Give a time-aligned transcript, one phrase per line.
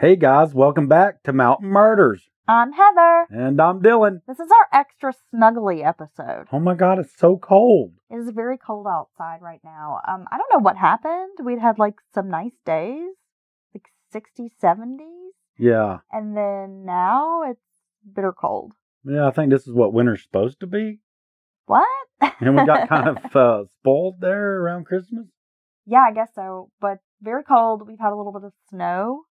[0.00, 2.30] Hey guys, welcome back to Mountain Murders.
[2.48, 3.26] I'm Heather.
[3.28, 4.22] And I'm Dylan.
[4.26, 6.46] This is our extra snuggly episode.
[6.50, 7.92] Oh my god, it's so cold.
[8.08, 10.00] It is very cold outside right now.
[10.08, 11.32] Um, I don't know what happened.
[11.44, 13.10] We'd had like some nice days,
[13.74, 15.98] like 60s, 70s, Yeah.
[16.10, 17.60] and then now it's
[18.14, 18.72] bitter cold.
[19.04, 21.00] Yeah, I think this is what winter's supposed to be.
[21.66, 21.86] What?
[22.40, 25.26] And we got kind of uh, spoiled there around Christmas.
[25.84, 26.70] yeah, I guess so.
[26.80, 27.86] But very cold.
[27.86, 29.24] We've had a little bit of snow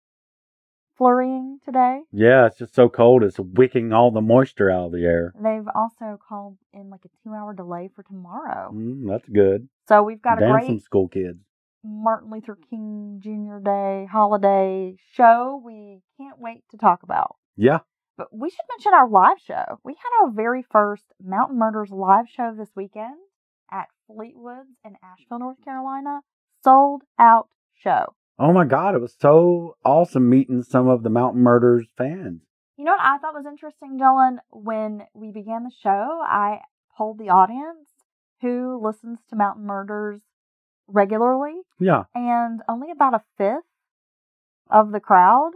[0.97, 2.01] flurrying today.
[2.13, 5.33] Yeah, it's just so cold, it's wicking all the moisture out of the air.
[5.41, 8.71] They've also called in like a two hour delay for tomorrow.
[8.75, 9.69] Mm, that's good.
[9.89, 11.39] So we've got a great some school kids.
[11.85, 13.59] Martin Luther King Jr.
[13.65, 17.37] Day holiday show we can't wait to talk about.
[17.57, 17.79] Yeah.
[18.17, 19.79] But we should mention our live show.
[19.85, 23.17] We had our very first Mountain Murders live show this weekend
[23.71, 26.21] at Fleetwoods in Asheville, North Carolina.
[26.65, 28.15] Sold out show.
[28.39, 32.43] Oh my god, it was so awesome meeting some of the Mountain Murders fans.
[32.77, 34.39] You know what I thought was interesting, Dylan?
[34.51, 36.61] When we began the show, I
[36.97, 37.89] polled the audience
[38.43, 40.21] who listens to Mountain Murders
[40.87, 42.05] regularly, Yeah.
[42.15, 43.65] and only about a fifth
[44.71, 45.53] of the crowd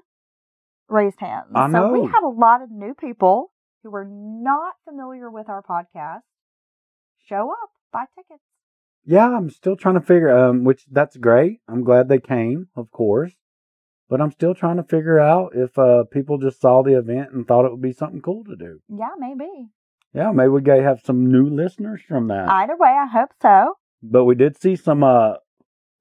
[0.88, 1.52] raised hands.
[1.54, 1.92] I know.
[1.94, 6.22] So we had a lot of new people who were not familiar with our podcast
[7.28, 8.42] show up, buy tickets.
[9.04, 11.60] Yeah, I'm still trying to figure um which that's great.
[11.68, 13.32] I'm glad they came, of course.
[14.08, 17.46] But I'm still trying to figure out if uh people just saw the event and
[17.46, 18.80] thought it would be something cool to do.
[18.88, 19.48] Yeah, maybe.
[20.12, 22.48] Yeah, maybe we may have some new listeners from that.
[22.48, 23.74] Either way, I hope so.
[24.02, 25.34] but we did see some uh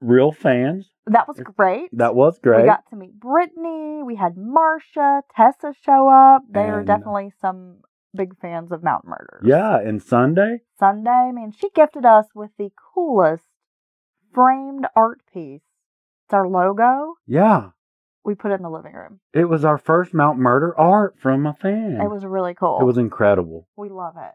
[0.01, 0.89] real fans.
[1.05, 1.89] That was great.
[1.93, 2.61] That was great.
[2.61, 4.01] We got to meet Brittany.
[4.03, 6.43] We had Marcia, Tessa show up.
[6.49, 7.81] They are definitely some
[8.15, 9.43] big fans of Mountain Murders.
[9.43, 10.59] yeah, and Sunday.
[10.79, 13.45] Sunday, I mean, she gifted us with the coolest
[14.33, 15.61] framed art piece.
[16.25, 17.15] It's our logo.
[17.27, 17.69] Yeah.
[18.23, 19.19] We put it in the living room.
[19.33, 21.99] It was our first Mount Murder art from a fan.
[22.01, 22.79] It was really cool.
[22.81, 23.67] it was incredible.
[23.75, 24.33] we love it.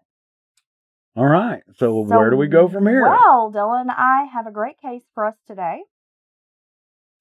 [1.16, 1.62] All right.
[1.76, 3.02] So, So, where do we go from here?
[3.04, 5.82] Well, Dylan, and I have a great case for us today.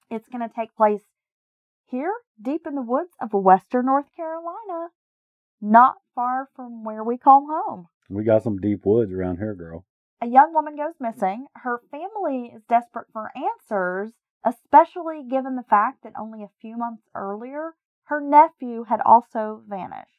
[0.10, 1.04] It's going to take place
[1.86, 4.88] here, deep in the woods of Western North Carolina,
[5.64, 7.88] not far from where we call home.
[8.10, 9.86] we got some deep woods around here, girl.
[10.22, 11.48] A young woman goes missing.
[11.56, 14.12] Her family is desperate for answers,
[14.46, 20.10] especially given the fact that only a few months earlier, her nephew had also vanished.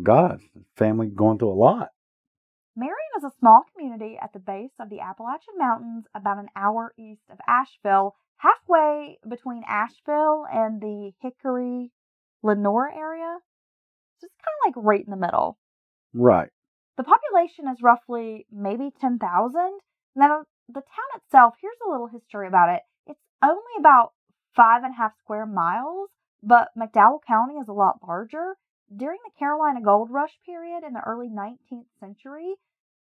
[0.00, 0.40] God,
[0.76, 1.88] family going through a lot.
[2.76, 6.94] Marion is a small community at the base of the Appalachian Mountains, about an hour
[6.96, 11.90] east of Asheville, halfway between Asheville and the Hickory
[12.42, 13.38] Lenoir area.
[14.22, 15.58] Just kind of like right in the middle.
[16.14, 16.48] Right.
[16.96, 19.18] The population is roughly maybe 10,000.
[20.14, 22.82] Now, the town itself, here's a little history about it.
[23.06, 24.12] It's only about
[24.54, 26.10] five and a half square miles,
[26.42, 28.56] but McDowell County is a lot larger.
[28.94, 32.54] During the Carolina Gold Rush period in the early 19th century,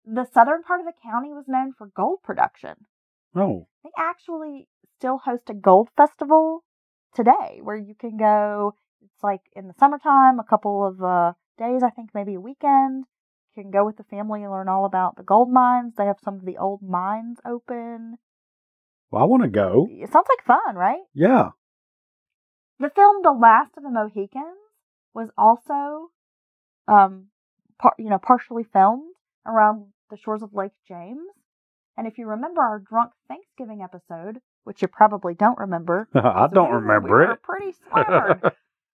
[0.06, 2.88] the southern part of the county was known for gold production.
[3.36, 4.68] Oh, They actually
[4.98, 6.64] still host a gold festival
[7.14, 8.76] today where you can go.
[9.04, 13.06] It's like in the summertime, a couple of uh, days, I think maybe a weekend.
[13.56, 15.94] You can go with the family and learn all about the gold mines.
[15.98, 18.18] They have some of the old mines open.
[19.12, 19.88] well, I want to go.
[19.92, 21.02] It sounds like fun, right?
[21.14, 21.50] Yeah.
[22.80, 24.58] The film The Last of the Mohicans
[25.14, 26.10] was also,
[26.88, 27.28] um,
[27.80, 29.14] par- you know, partially filmed
[29.46, 31.28] around the shores of Lake James.
[31.98, 36.70] And if you remember our drunk Thanksgiving episode, which you probably don't remember, I don't
[36.70, 37.44] we- remember we were it.
[37.44, 38.42] pretty slammered.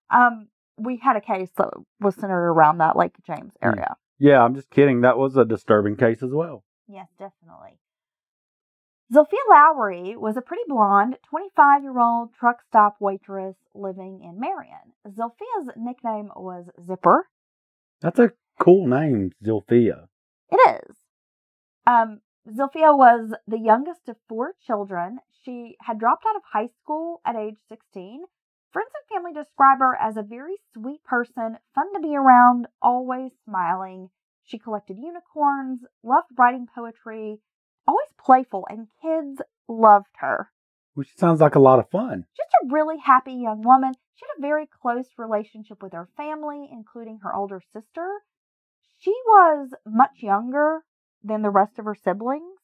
[0.09, 0.47] um,
[0.77, 1.69] we had a case that
[1.99, 3.67] was centered around that Lake James Hmm.
[3.69, 3.95] area.
[4.19, 5.01] yeah, I'm just kidding.
[5.01, 6.63] That was a disturbing case as well.
[6.87, 7.79] Yes, definitely.
[9.13, 14.93] Zilphia Lowery was a pretty blonde, 25 year old truck stop waitress living in Marion.
[15.07, 17.27] Zilphia's nickname was Zipper.
[18.01, 20.07] That's a cool name, Zilphia.
[20.51, 20.95] It is.
[21.85, 22.19] Um,
[22.49, 25.19] Zilphia was the youngest of four children.
[25.43, 28.25] She had dropped out of high school at age 16.
[28.77, 33.31] Friends and family describe her as a very sweet person, fun to be around, always
[33.43, 34.11] smiling.
[34.43, 37.41] She collected unicorns, loved writing poetry,
[37.87, 40.51] always playful, and kids loved her.
[40.93, 42.25] Which sounds like a lot of fun.
[42.37, 43.93] Just a really happy young woman.
[44.13, 48.21] She had a very close relationship with her family, including her older sister.
[48.99, 50.83] She was much younger
[51.23, 52.59] than the rest of her siblings.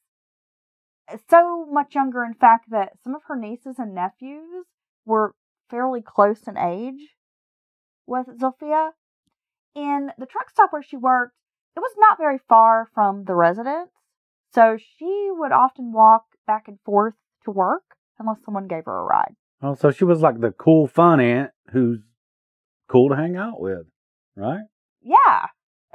[1.28, 4.66] So much younger, in fact, that some of her nieces and nephews
[5.04, 5.34] were
[5.74, 7.16] fairly close in age
[8.06, 8.90] with Zilphia.
[9.74, 11.34] In the truck stop where she worked,
[11.76, 13.90] it was not very far from the residence.
[14.52, 17.82] So she would often walk back and forth to work
[18.20, 19.34] unless someone gave her a ride.
[19.60, 21.98] Oh, so she was like the cool fun aunt who's
[22.88, 23.86] cool to hang out with,
[24.36, 24.62] right?
[25.02, 25.46] Yeah.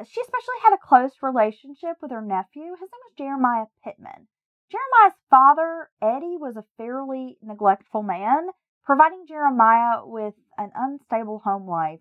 [0.06, 2.72] She especially had a close relationship with her nephew.
[2.72, 4.28] His name was Jeremiah Pittman.
[4.72, 8.50] Jeremiah's father, Eddie, was a fairly neglectful man,
[8.84, 12.00] providing Jeremiah with an unstable home life.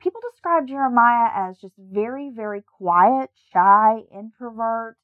[0.00, 4.96] People describe Jeremiah as just very, very quiet, shy, introvert,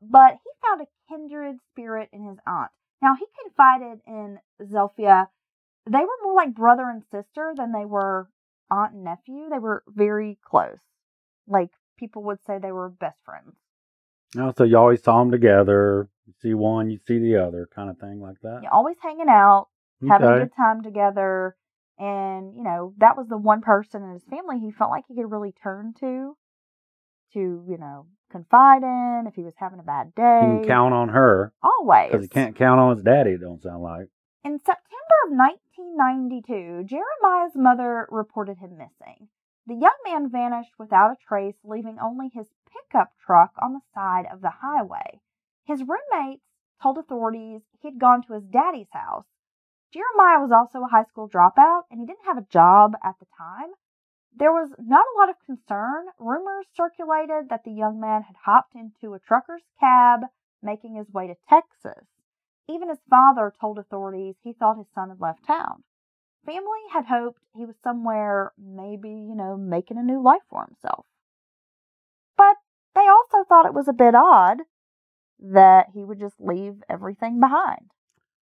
[0.00, 2.70] but he found a kindred spirit in his aunt.
[3.02, 5.26] Now, he confided in Zilphia.
[5.86, 8.28] They were more like brother and sister than they were
[8.70, 9.48] aunt and nephew.
[9.50, 10.78] They were very close.
[11.46, 13.54] Like people would say they were best friends.
[14.38, 16.08] Oh, so you always saw them together.
[16.26, 18.60] You see one, you see the other, kind of thing like that.
[18.62, 19.68] You're always hanging out,
[20.08, 21.56] having a good time together.
[21.98, 25.14] And, you know, that was the one person in his family he felt like he
[25.14, 26.36] could really turn to,
[27.32, 30.40] to, you know, confide in if he was having a bad day.
[30.40, 32.10] He can count on her Always.
[32.10, 33.30] because he can't count on his daddy.
[33.30, 34.08] It don't sound like.
[34.44, 39.28] In September of 1992, Jeremiah's mother reported him missing.
[39.66, 44.26] The young man vanished without a trace, leaving only his pickup truck on the side
[44.30, 45.20] of the highway.
[45.64, 46.44] His roommates
[46.80, 49.26] told authorities he had gone to his daddy's house.
[49.92, 53.26] Jeremiah was also a high school dropout and he didn't have a job at the
[53.36, 53.70] time.
[54.34, 56.06] There was not a lot of concern.
[56.18, 60.20] Rumors circulated that the young man had hopped into a trucker's cab
[60.62, 62.04] making his way to Texas.
[62.68, 65.84] Even his father told authorities he thought his son had left town.
[66.44, 71.06] Family had hoped he was somewhere, maybe, you know, making a new life for himself.
[72.36, 72.56] But
[72.94, 74.58] they also thought it was a bit odd
[75.38, 77.90] that he would just leave everything behind.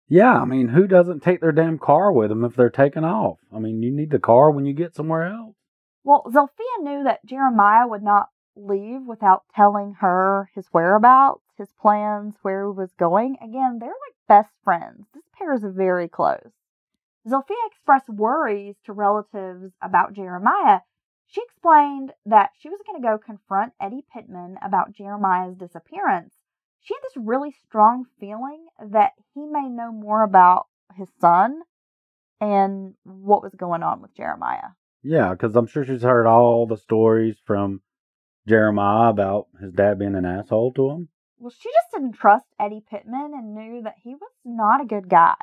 [0.09, 3.39] Yeah, I mean, who doesn't take their damn car with them if they're taking off?
[3.53, 5.57] I mean, you need the car when you get somewhere else.
[6.05, 12.37] Well, Zilphia knew that Jeremiah would not leave without telling her his whereabouts, his plans,
[12.43, 13.37] where he was going.
[13.43, 15.07] Again, they're like best friends.
[15.13, 16.53] This pair is very close.
[17.27, 20.81] Zilphia expressed worries to relatives about Jeremiah.
[21.27, 26.36] She explained that she was going to go confront Eddie Pittman about Jeremiah's disappearance.
[26.87, 31.63] She had this really strong feeling that he may know more about his son
[32.41, 34.71] and what was going on with Jeremiah.
[35.03, 37.81] Yeah, because I'm sure she's heard all the stories from
[38.47, 41.09] Jeremiah about his dad being an asshole to him.
[41.39, 45.09] Well, she just didn't trust Eddie Pittman and knew that he was not a good
[45.09, 45.35] guy.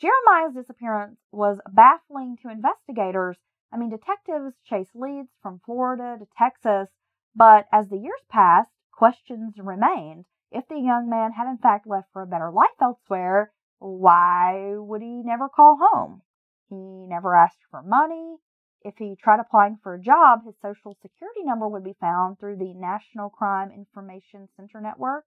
[0.00, 3.36] Jeremiah's disappearance was baffling to investigators.
[3.72, 6.88] I mean, detectives chased leads from Florida to Texas,
[7.36, 8.72] but as the years passed,
[9.02, 10.24] questions remained.
[10.52, 13.50] If the young man had in fact left for a better life elsewhere,
[13.80, 16.22] why would he never call home?
[16.68, 16.76] He
[17.08, 18.36] never asked for money.
[18.82, 22.58] If he tried applying for a job, his social security number would be found through
[22.58, 25.24] the National Crime Information Center network.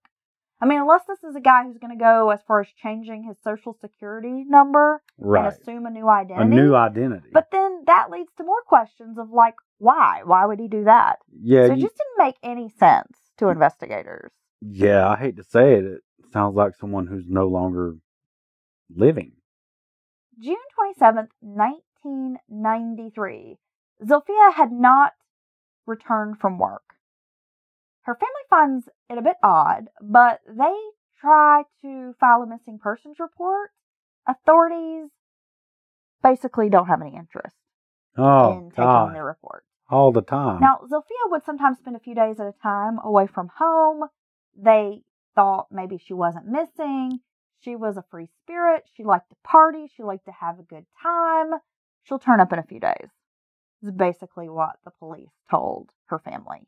[0.62, 3.24] I mean, unless this is a guy who's going to go as far as changing
[3.24, 5.44] his social security number Right.
[5.44, 6.46] and assume a new identity.
[6.58, 7.30] A new identity.
[7.34, 10.22] but then that leads to more questions of like, why?
[10.24, 11.18] Why would he do that?
[11.42, 14.32] yeah, so it you- just didn't make any sense to investigators.
[14.62, 15.86] yeah, I hate to say it.
[15.86, 16.02] It
[16.32, 17.96] sounds like someone who's no longer
[18.96, 19.34] living.
[20.40, 20.58] June
[21.00, 23.58] 27th, 1993,
[24.04, 25.14] Zilphia had not
[25.86, 26.84] returned from work.
[28.02, 30.74] Her family finds it a bit odd, but they
[31.20, 33.72] try to file a missing persons report.
[34.28, 35.10] Authorities
[36.24, 37.56] basically don't have any interest
[38.18, 39.16] Oh, in taking God.
[39.16, 39.64] the report.
[39.90, 40.62] All the time.
[40.62, 44.10] Now, Zilphia would sometimes spend a few days at a time away from home.
[44.58, 45.04] They
[45.36, 47.20] thought maybe she wasn't missing.
[47.60, 48.84] She was a free spirit.
[48.96, 49.88] She liked to party.
[49.96, 51.60] She liked to have a good time.
[52.04, 53.10] She'll turn up in a few days.
[53.84, 56.68] Is basically what the police told her family.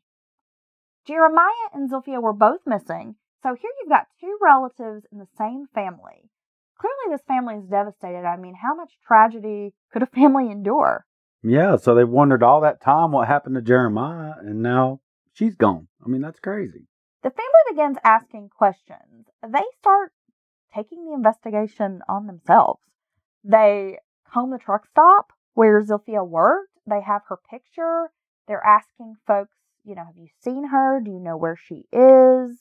[1.06, 5.66] Jeremiah and Zilphia were both missing, so here you've got two relatives in the same
[5.74, 6.30] family.
[6.78, 8.24] Clearly, this family is devastated.
[8.24, 11.06] I mean, how much tragedy could a family endure?
[11.42, 15.00] Yeah, so they wondered all that time what happened to Jeremiah, and now
[15.32, 15.88] she's gone.
[16.04, 16.86] I mean, that's crazy.
[17.22, 19.26] The family begins asking questions.
[19.42, 20.12] They start
[20.74, 22.80] taking the investigation on themselves.
[23.44, 23.98] They
[24.30, 26.78] comb the truck stop where Zilphia worked.
[26.86, 28.10] They have her picture.
[28.46, 31.00] They're asking folks, you know, have you seen her?
[31.04, 32.58] Do you know where she is?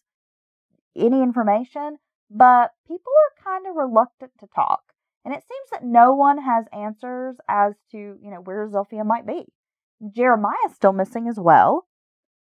[0.96, 1.98] Any information?
[2.30, 4.94] But people are kind of reluctant to talk.
[5.28, 9.28] And it seems that no one has answers as to, you know, where Zilphia might
[9.28, 9.44] be.
[10.16, 11.86] Jeremiah's still missing as well.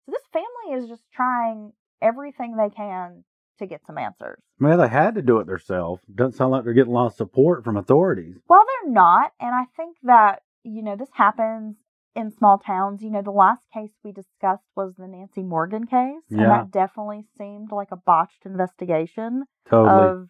[0.06, 3.24] So this family is just trying everything they can
[3.58, 4.38] to get some answers.
[4.60, 6.04] Well, they had to do it themselves.
[6.14, 8.36] Doesn't sound like they're getting a lot of support from authorities.
[8.48, 11.78] Well, they're not, and I think that, you know, this happens
[12.16, 13.02] in small towns.
[13.02, 17.26] You know, the last case we discussed was the Nancy Morgan case, and that definitely
[17.40, 20.10] seemed like a botched investigation Totally.
[20.10, 20.28] of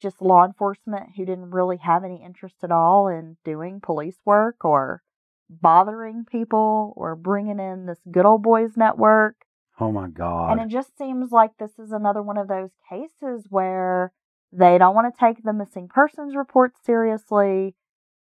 [0.00, 4.64] just law enforcement who didn't really have any interest at all in doing police work
[4.64, 5.02] or
[5.48, 9.36] bothering people or bringing in this good old boys network.
[9.78, 10.52] Oh my God.
[10.52, 14.12] And it just seems like this is another one of those cases where
[14.52, 17.74] they don't want to take the missing persons report seriously.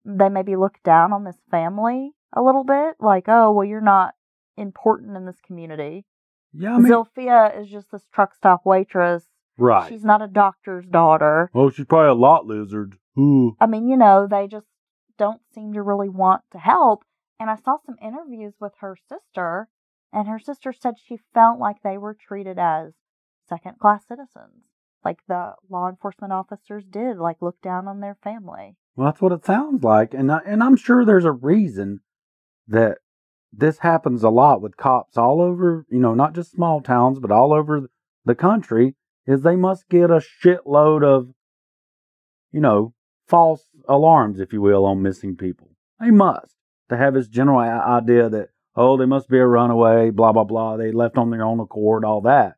[0.05, 4.13] They maybe look down on this family a little bit, like, oh, well, you're not
[4.57, 6.05] important in this community.
[6.53, 9.23] yeah, I mean, Zilphia is just this truck stop waitress.
[9.57, 9.89] Right.
[9.89, 11.49] She's not a doctor's daughter.
[11.53, 12.97] oh, she's probably a lot lizard.
[13.17, 13.55] Ooh.
[13.59, 14.67] I mean, you know, they just
[15.17, 17.03] don't seem to really want to help.
[17.39, 19.67] And I saw some interviews with her sister,
[20.11, 22.93] and her sister said she felt like they were treated as
[23.47, 24.63] second class citizens,
[25.05, 28.75] like the law enforcement officers did, like look down on their family.
[28.95, 32.01] Well, that's what it sounds like, and I, and I'm sure there's a reason
[32.67, 32.97] that
[33.53, 35.85] this happens a lot with cops all over.
[35.89, 37.89] You know, not just small towns, but all over
[38.25, 38.95] the country.
[39.27, 41.29] Is they must get a shitload of,
[42.51, 42.93] you know,
[43.27, 45.71] false alarms, if you will, on missing people.
[45.99, 46.55] They must
[46.89, 50.77] to have this general idea that oh, they must be a runaway, blah blah blah.
[50.77, 52.55] They left on their own accord, all that.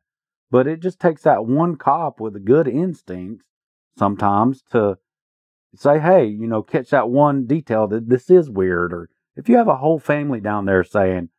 [0.50, 3.42] But it just takes that one cop with a good instinct
[3.98, 4.98] sometimes to
[5.74, 8.92] say, hey, you know, catch that one detail that this is weird.
[8.92, 11.30] Or if you have a whole family down there saying,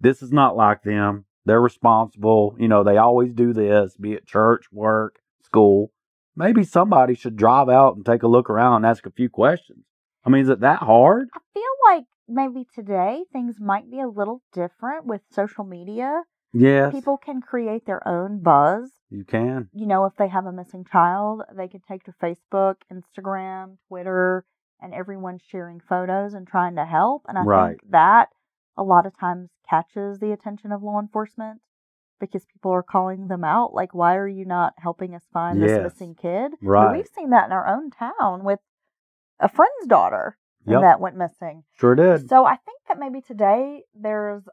[0.00, 4.26] this is not like them, they're responsible, you know, they always do this, be it
[4.26, 5.90] church, work, school,
[6.36, 9.84] maybe somebody should drive out and take a look around and ask a few questions.
[10.24, 11.28] I mean, is it that hard?
[11.34, 11.62] I feel
[11.94, 16.22] like maybe today things might be a little different with social media.
[16.52, 18.90] Yes, People can create their own buzz.
[19.10, 19.68] you can.
[19.72, 24.44] You know, if they have a missing child, they can take to Facebook, Instagram, Twitter,
[24.80, 27.22] and everyone's sharing photos and trying to help.
[27.28, 27.78] And I Right.
[27.80, 28.28] think that
[28.78, 31.60] a lot of times catches the attention of law enforcement
[32.20, 33.74] because people are calling them out.
[33.74, 35.70] Like, why are you not helping us find Yes.
[35.70, 36.52] this missing kid?
[36.60, 36.96] And Right.
[36.96, 38.60] We've seen that in our own town with
[39.40, 40.80] a friend's daughter Yep.
[40.80, 41.64] that went missing.
[41.72, 42.28] Sure did.
[42.28, 44.48] So I think that maybe today there's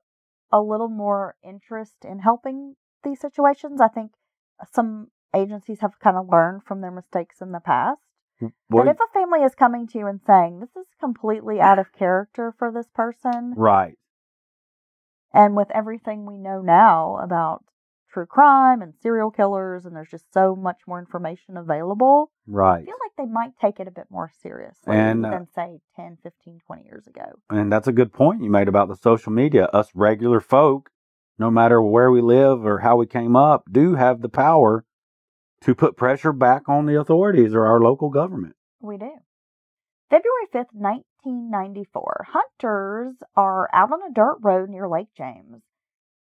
[0.52, 3.82] a little more interest in helping these situations.
[3.82, 4.14] I think
[4.72, 8.02] some agencies have kind of learned from their mistakes in the past.
[8.40, 11.80] What- but if a family is coming to you and saying, this is completely out
[11.80, 13.98] of character for this person, right.
[15.36, 17.64] And with everything we know now about
[18.12, 22.82] true crime and serial killers, and there's just so much more information available, Right.
[22.82, 25.80] I feel like they might take it a bit more seriously And, uh, than, say,
[25.98, 27.24] 10, 15, 20 years ago.
[27.50, 29.66] And that's a good point you made about the social media.
[29.74, 30.90] Us regular folk,
[31.38, 34.86] no matter where we live or how we came up, do have the power
[35.62, 38.56] to put pressure back on the authorities or our local government.
[38.80, 39.12] We do.
[40.10, 42.28] February 5th, 1994.
[42.30, 45.64] Hunters are out on a dirt road near Lake James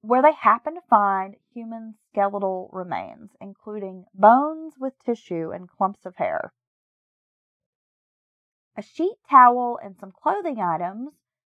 [0.01, 6.15] where they happen to find human skeletal remains, including bones with tissue and clumps of
[6.15, 6.51] hair.
[8.75, 11.11] A sheet towel and some clothing items,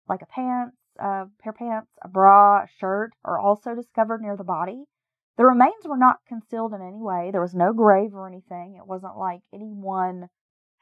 [0.08, 4.38] like a pants, a pair of pants, a bra, a shirt, are also discovered near
[4.38, 4.86] the body.
[5.38, 7.32] The remains were not concealed in any way.
[7.32, 8.76] There was no grave or anything.
[8.78, 10.30] It wasn't like anyone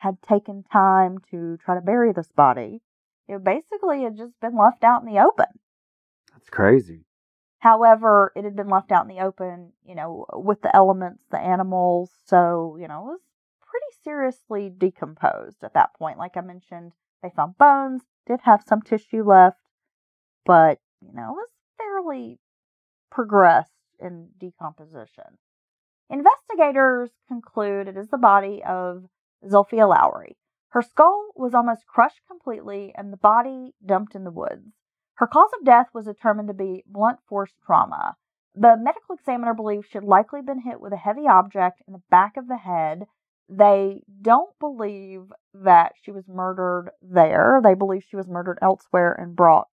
[0.03, 2.81] had taken time to try to bury this body.
[3.29, 5.45] It basically had just been left out in the open.
[6.33, 7.05] That's crazy.
[7.60, 11.39] However, it had been left out in the open, you know, with the elements, the
[11.39, 13.22] animals, so, you know, it was
[13.62, 16.17] pretty seriously decomposed at that point.
[16.17, 16.91] Like I mentioned,
[17.22, 19.62] they found bones, did have some tissue left,
[20.45, 22.39] but, you know, it was fairly
[23.10, 25.38] progressed in decomposition.
[26.10, 29.05] Investigators conclude it is the body of
[29.45, 30.38] Zilphia Lowery.
[30.69, 34.73] Her skull was almost crushed completely and the body dumped in the woods.
[35.15, 38.15] Her cause of death was determined to be blunt force trauma.
[38.55, 42.01] The medical examiner believes she had likely been hit with a heavy object in the
[42.09, 43.05] back of the head.
[43.50, 47.59] They don't believe that she was murdered there.
[47.63, 49.67] They believe she was murdered elsewhere and brought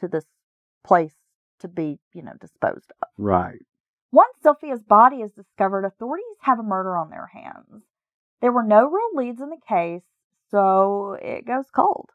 [0.00, 0.26] to this
[0.84, 1.14] place
[1.60, 3.08] to be, you know, disposed of.
[3.18, 3.64] Right.
[4.12, 7.84] Once Zilphia's body is discovered, authorities have a murder on their hands.
[8.40, 10.02] There were no real leads in the case,
[10.50, 12.10] so it goes cold.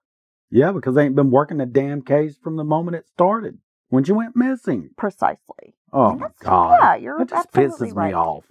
[0.49, 3.57] Yeah, because they ain't been working the damn case from the moment it started
[3.89, 4.89] when she went missing.
[4.97, 5.75] Precisely.
[5.93, 6.77] Oh my god.
[6.81, 8.09] Yeah, you're that just pisses right.
[8.09, 8.45] me off.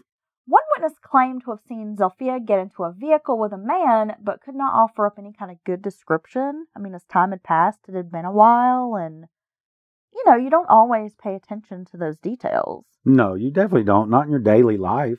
[0.47, 4.41] One witness claimed to have seen Zilphia get into a vehicle with a man, but
[4.41, 6.67] could not offer up any kind of good description.
[6.75, 9.27] I mean, as time had passed, it had been a while, and
[10.12, 12.85] you know, you don't always pay attention to those details.
[13.05, 14.11] No, you definitely don't.
[14.11, 15.19] Not in your daily life.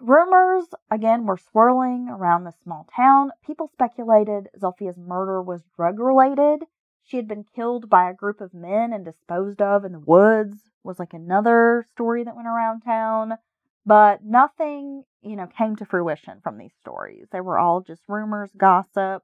[0.00, 3.30] Rumors, again, were swirling around the small town.
[3.44, 6.64] People speculated Zilphia's murder was drug related.
[7.02, 10.70] She had been killed by a group of men and disposed of in the woods,
[10.82, 13.38] was like another story that went around town.
[13.86, 17.28] But nothing, you know, came to fruition from these stories.
[17.30, 19.22] They were all just rumors, gossip.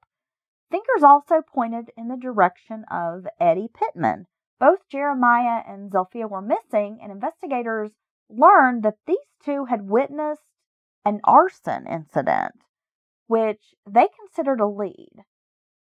[0.71, 4.27] Thinkers also pointed in the direction of Eddie Pittman.
[4.59, 7.91] Both Jeremiah and Zilphia were missing, and investigators
[8.31, 10.45] learned that these two had witnessed
[11.05, 12.53] an arson incident,
[13.27, 15.25] which they considered a lead,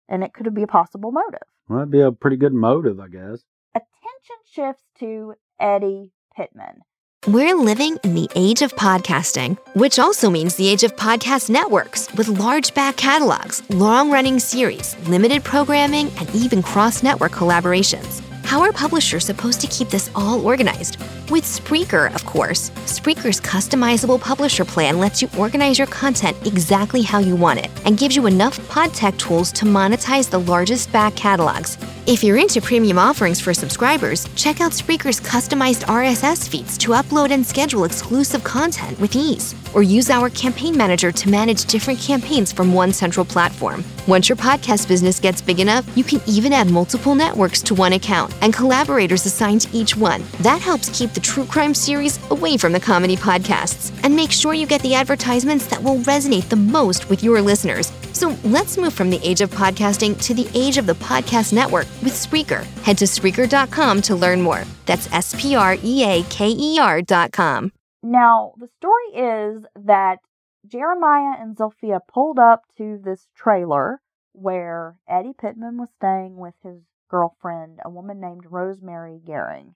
[0.09, 1.41] and it could be a possible motive.
[1.69, 3.45] Well, that'd be a pretty good motive, I guess.
[3.75, 6.83] Attention shifts to Eddie Pittman.
[7.27, 12.13] We're living in the age of podcasting, which also means the age of podcast networks
[12.15, 18.23] with large back catalogs, long running series, limited programming, and even cross network collaborations.
[18.49, 20.99] How are publishers supposed to keep this all organized?
[21.28, 22.71] With Spreaker, of course.
[22.87, 27.99] Spreaker's customizable publisher plan lets you organize your content exactly how you want it and
[27.99, 31.76] gives you enough pod tech tools to monetize the largest back catalogs.
[32.07, 37.33] If you're into premium offerings for subscribers, check out Spreaker's customized RSS feeds to upload
[37.33, 39.55] and schedule exclusive content with ease.
[39.75, 43.85] Or use our campaign manager to manage different campaigns from one central platform.
[44.07, 47.93] Once your podcast business gets big enough, you can even add multiple networks to one
[47.93, 50.23] account and collaborators assigned to each one.
[50.40, 54.54] That helps keep the true crime series away from the comedy podcasts and make sure
[54.54, 57.92] you get the advertisements that will resonate the most with your listeners.
[58.12, 61.87] So let's move from the age of podcasting to the age of the podcast network
[62.02, 62.64] with Spreaker.
[62.83, 64.64] Head to Spreaker.com to learn more.
[64.87, 67.73] That's S P R E A K E R.com.
[68.02, 70.18] Now, the story is that
[70.66, 74.00] Jeremiah and Zilphia pulled up to this trailer
[74.33, 79.75] where Eddie Pittman was staying with his girlfriend, a woman named Rosemary Gehring.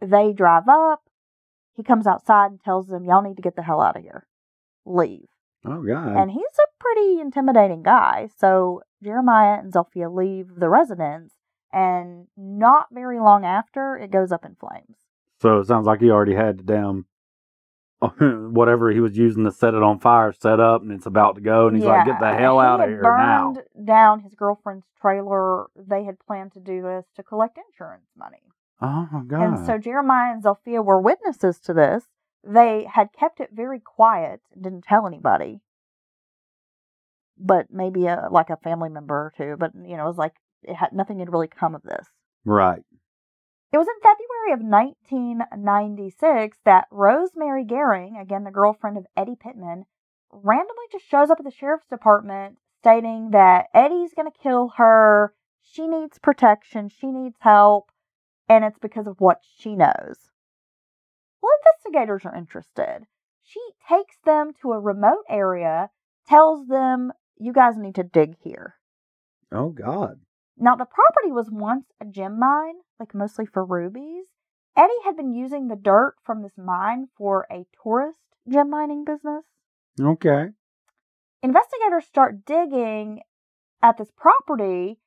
[0.00, 1.02] They drive up.
[1.74, 4.26] He comes outside and tells them, Y'all need to get the hell out of here.
[4.84, 5.26] Leave.
[5.64, 6.16] Oh, God.
[6.16, 8.28] And he's a pretty intimidating guy.
[8.38, 11.34] So Jeremiah and Zilphia leave the residence,
[11.72, 14.96] and not very long after, it goes up in flames.
[15.40, 17.06] So it sounds like he already had the damn
[18.20, 21.40] whatever he was using to set it on fire set up, and it's about to
[21.40, 21.66] go.
[21.66, 24.86] And he's like, "Get the hell he out of here now!" burned down his girlfriend's
[25.00, 25.66] trailer.
[25.74, 28.42] They had planned to do this to collect insurance money.
[28.80, 29.42] Oh my God!
[29.42, 32.04] And so Jeremiah and Zilphia were witnesses to this.
[32.44, 35.60] They had kept it very quiet, didn't tell anybody,
[37.36, 39.56] but maybe a, like a family member or two.
[39.58, 42.06] But you know, it was like it had nothing had really come of this.
[42.44, 42.82] right.
[43.70, 49.84] It was in February of 1996 that Rosemary Gehring, again the girlfriend of Eddie Pittman,
[50.32, 55.34] randomly just shows up at the sheriff's department stating that Eddie's going to kill her.
[55.62, 56.88] She needs protection.
[56.88, 57.90] She needs help.
[58.48, 60.30] And it's because of what she knows.
[61.42, 63.06] Well, investigators are interested.
[63.42, 65.90] She takes them to a remote area,
[66.26, 68.76] tells them, you guys need to dig here.
[69.52, 70.20] Oh God.
[70.56, 74.24] Now, the property was once a gem mine, like mostly for rubies.
[74.76, 79.44] Eddie had been using the dirt from this mine for a tourist gem mining business.
[80.00, 80.48] Okay.
[81.42, 83.20] Investigators start digging
[83.82, 84.98] at this property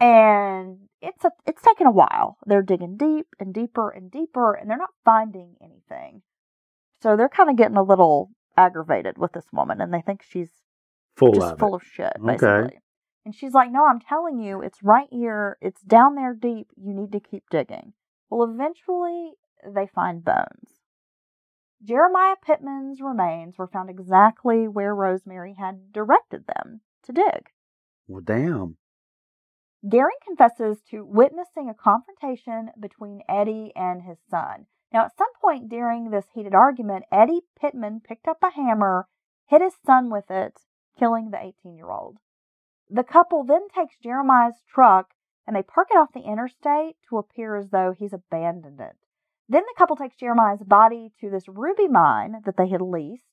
[0.00, 2.38] and it's a it's taken a while.
[2.46, 6.22] They're digging deep and deeper and deeper and they're not finding anything.
[7.02, 10.50] So they're kind of getting a little aggravated with this woman and they think she's
[11.16, 11.76] Full just of full it.
[11.76, 12.78] of shit, Okay.
[13.28, 15.58] And she's like, No, I'm telling you, it's right here.
[15.60, 16.68] It's down there deep.
[16.78, 17.92] You need to keep digging.
[18.30, 20.80] Well, eventually, they find bones.
[21.84, 27.50] Jeremiah Pittman's remains were found exactly where Rosemary had directed them to dig.
[28.06, 28.78] Well, damn.
[29.84, 34.64] Gehring confesses to witnessing a confrontation between Eddie and his son.
[34.90, 39.06] Now, at some point during this heated argument, Eddie Pittman picked up a hammer,
[39.48, 40.54] hit his son with it,
[40.98, 42.16] killing the 18 year old.
[42.90, 45.10] The couple then takes Jeremiah's truck
[45.46, 48.96] and they park it off the interstate to appear as though he's abandoned it.
[49.48, 53.24] Then the couple takes Jeremiah's body to this ruby mine that they had leased.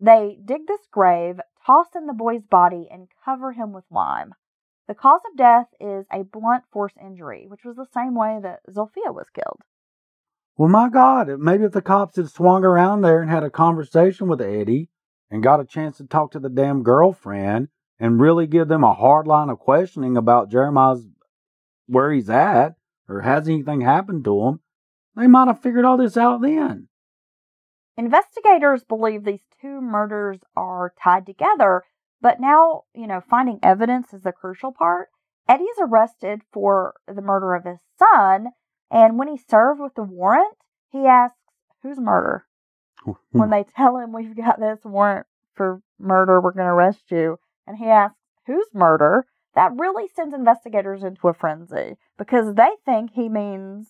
[0.00, 4.34] They dig this grave, toss in the boy's body, and cover him with lime.
[4.86, 8.60] The cause of death is a blunt force injury, which was the same way that
[8.70, 9.62] Zilphia was killed.
[10.56, 11.28] Well, my God.
[11.40, 14.90] Maybe if the cops had swung around there and had a conversation with Eddie
[15.30, 18.94] and got a chance to talk to the damn girlfriend and really give them a
[18.94, 21.06] hard line of questioning about Jeremiah's
[21.86, 22.74] where he's at
[23.08, 24.60] or has anything happened to him,
[25.16, 26.88] they might have figured all this out then.
[27.96, 31.82] Investigators believe these two murders are tied together,
[32.20, 35.08] but now, you know, finding evidence is the crucial part.
[35.48, 38.48] Eddie is arrested for the murder of his son,
[38.90, 40.56] and when he's served with the warrant,
[40.90, 41.36] he asks,
[41.82, 42.44] Whose murder?
[43.30, 47.38] when they tell him we've got this warrant for murder, we're going to arrest you,
[47.66, 53.12] and he asks whose murder, that really sends investigators into a frenzy because they think
[53.12, 53.88] he means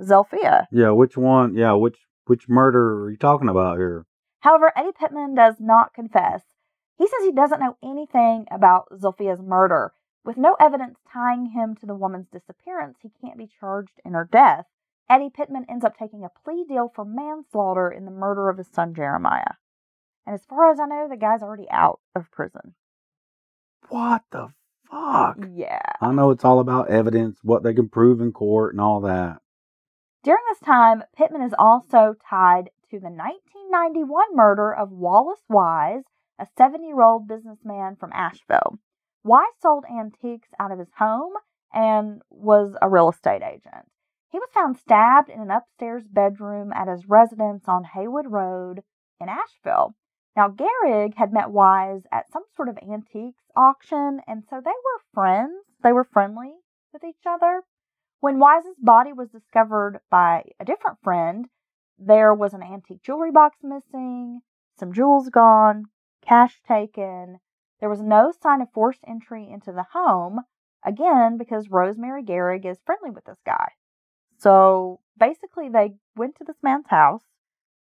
[0.00, 0.66] Zilphia.
[0.70, 1.54] yeah, which one?
[1.54, 4.06] Yeah, which which murder are you talking about here?
[4.40, 6.42] However, Eddie Pittman does not confess.
[6.96, 9.92] He says he doesn't know anything about Zilphia's murder.
[10.24, 14.28] With no evidence tying him to the woman's disappearance, he can't be charged in her
[14.30, 14.66] death.
[15.08, 18.68] Eddie Pittman ends up taking a plea deal for manslaughter in the murder of his
[18.68, 19.56] son Jeremiah.
[20.26, 22.74] And as far as I know, the guy's already out of prison.
[23.88, 24.48] What the
[24.90, 25.38] fuck?
[25.54, 25.80] Yeah.
[26.00, 29.38] I know it's all about evidence, what they can prove in court, and all that.
[30.22, 36.04] During this time, Pittman is also tied to the 1991 murder of Wallace Wise,
[36.38, 38.78] a 70 year old businessman from Asheville.
[39.22, 41.32] Wise sold antiques out of his home
[41.72, 43.86] and was a real estate agent.
[44.30, 48.82] He was found stabbed in an upstairs bedroom at his residence on Haywood Road
[49.20, 49.94] in Asheville.
[50.36, 55.00] Now, Gehring had met Wise at some sort of antiques auction, and so they were
[55.12, 55.64] friends.
[55.82, 56.54] They were friendly
[56.92, 57.62] with each other.
[58.20, 61.46] When Wise's body was discovered by a different friend,
[61.98, 64.40] there was an antique jewelry box missing,
[64.76, 65.84] some jewels gone,
[66.26, 67.38] cash taken.
[67.80, 70.40] There was no sign of forced entry into the home,
[70.84, 73.72] again, because Rosemary Gehring is friendly with this guy.
[74.38, 77.22] So basically, they went to this man's house.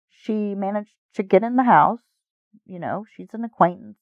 [0.09, 2.03] She managed to get in the house.
[2.65, 3.99] You know, she's an acquaintance.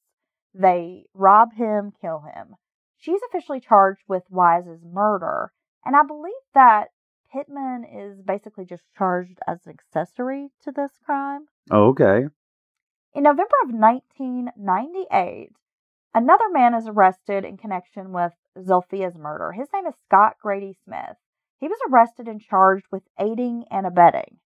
[0.57, 0.63] Mm-hmm.
[0.63, 2.57] They rob him, kill him.
[2.99, 5.53] She's officially charged with Wise's murder.
[5.85, 6.89] And I believe that
[7.33, 11.47] Pittman is basically just charged as an accessory to this crime.
[11.71, 12.27] Oh, okay.
[13.15, 15.51] In November of 1998,
[16.15, 19.53] another man is arrested in connection with Zilphia's murder.
[19.53, 21.17] His name is Scott Grady Smith.
[21.59, 24.39] He was arrested and charged with aiding and abetting,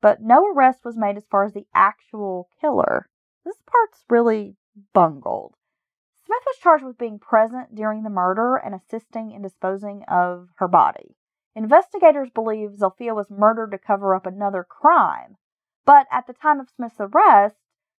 [0.00, 3.08] but no arrest was made as far as the actual killer.
[3.44, 4.56] This part's really
[4.92, 5.54] bungled.
[6.24, 10.68] Smith was charged with being present during the murder and assisting in disposing of her
[10.68, 11.16] body.
[11.54, 15.36] Investigators believe Zilphia was murdered to cover up another crime,
[15.84, 17.56] but at the time of Smith's arrest,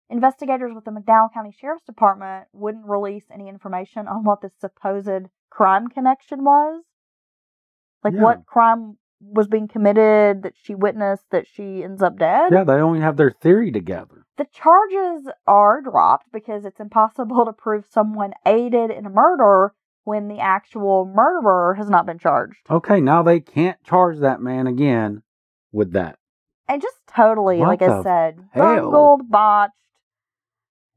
[0.08, 5.28] investigators with the McDowell County Sheriff's Department wouldn't release any information on what the supposed
[5.50, 6.84] crime connection was.
[8.02, 8.22] Like Yeah.
[8.22, 12.52] what crime was being committed that she witnessed that she ends up dead.
[12.52, 14.21] Yeah, they only have their theory together.
[14.42, 20.26] The charges are dropped because it's impossible to prove someone aided in a murder when
[20.26, 22.58] the actual murderer has not been charged.
[22.68, 25.22] Okay, now they can't charge that man again
[25.70, 26.18] with that.
[26.68, 29.74] And just totally, What like I said, bungled, botched.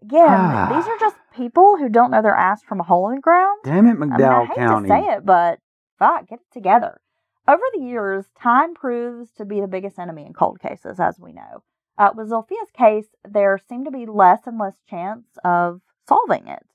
[0.01, 0.71] Again, Ah.
[0.75, 3.59] these are just people who don't know their ass from a hole in the ground.
[3.63, 4.89] Damn it, I mean, I McDowell hate County.
[4.89, 5.59] to say it, but
[5.99, 6.99] fuck, get it together.
[7.47, 11.31] Over the years, time proves to be the biggest enemy in cold cases, as we
[11.31, 11.61] know.
[11.97, 16.65] Uh, with Zilphia's case, there seemed to be less and less chance of solving it.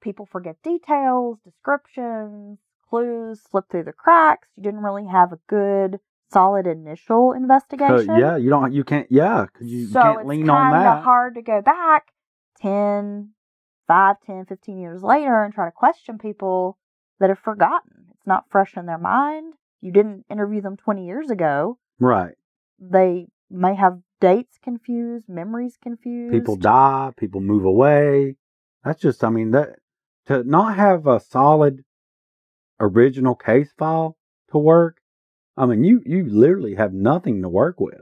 [0.00, 4.48] People forget details, descriptions, clues slip through the cracks.
[4.56, 6.00] You didn't really have a good,
[6.32, 8.16] solid initial Uh, investigation.
[8.18, 8.72] yeah, you don't.
[8.72, 9.06] You can't.
[9.10, 10.98] Yeah, because you so can't lean on kind that.
[10.98, 12.12] of hard to go back
[12.60, 13.30] 10,
[13.86, 16.78] 5, 10, 15 years later and try to question people
[17.20, 18.06] that have forgotten.
[18.10, 19.54] It's not fresh in their mind.
[19.80, 21.78] You didn't interview them 20 years ago.
[22.00, 22.34] Right.
[22.80, 26.32] They may have dates confused, memories confused.
[26.32, 27.12] People die.
[27.16, 28.36] People move away.
[28.84, 29.24] That's just.
[29.24, 29.76] I mean that
[30.26, 31.84] to not have a solid
[32.80, 34.16] original case file
[34.50, 34.98] to work.
[35.56, 38.00] I mean, you you literally have nothing to work with.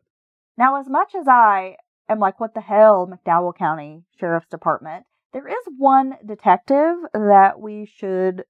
[0.59, 1.77] Now, as much as I
[2.09, 7.87] am like, what the hell, McDowell County Sheriff's Department, there is one detective that we
[7.87, 8.45] should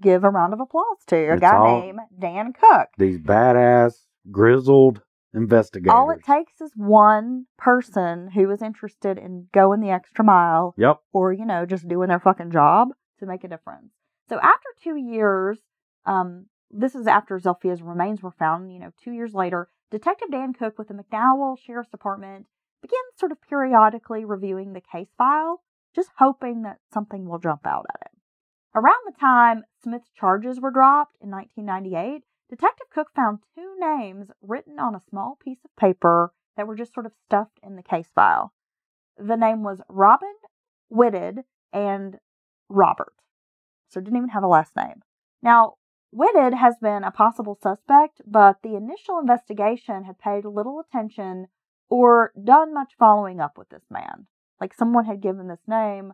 [0.00, 1.16] give a round of applause to.
[1.16, 2.88] A It's guy named Dan Cook.
[2.98, 3.94] These badass
[4.30, 5.02] grizzled
[5.34, 5.92] investigators.
[5.92, 10.98] All it takes is one person who is interested in going the extra mile Yep.
[11.12, 13.92] or, you know, just doing their fucking job to make a difference.
[14.28, 15.58] So after two years,
[16.06, 20.54] um, this is after Zilphia's remains were found, you know, two years later, Detective Dan
[20.54, 22.46] Cook with the McDowell Sheriff's Department
[22.80, 25.62] begins sort of periodically reviewing the case file,
[25.94, 28.18] just hoping that something will jump out at him.
[28.74, 34.78] Around the time Smith's charges were dropped in 1998, Detective Cook found two names written
[34.78, 38.10] on a small piece of paper that were just sort of stuffed in the case
[38.14, 38.52] file.
[39.16, 40.34] The name was Robin
[40.90, 42.18] Whitted and
[42.68, 43.14] Robert.
[43.88, 45.00] So didn't even have a last name.
[45.42, 45.76] Now,
[46.10, 51.46] Whitted has been a possible suspect, but the initial investigation had paid little attention
[51.88, 54.26] or done much following up with this man.
[54.60, 56.12] Like someone had given this name,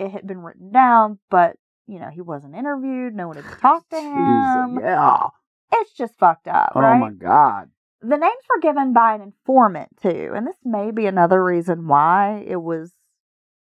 [0.00, 3.90] it had been written down, but you know, he wasn't interviewed, no one had talked
[3.90, 4.80] to him.
[4.82, 5.28] yeah.
[5.72, 6.98] It's just fucked up, Oh right?
[6.98, 7.70] my god.
[8.00, 12.44] The names were given by an informant too, and this may be another reason why
[12.46, 12.92] it was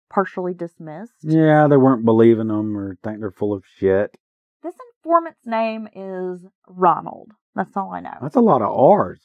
[0.09, 1.13] partially dismissed.
[1.21, 4.15] Yeah, they weren't believing them or think they're full of shit.
[4.63, 7.31] This informant's name is Ronald.
[7.55, 8.17] That's all I know.
[8.21, 9.21] That's a lot of R's.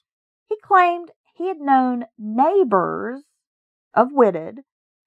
[0.49, 3.23] He claimed he had known neighbors
[3.95, 4.61] of Whitted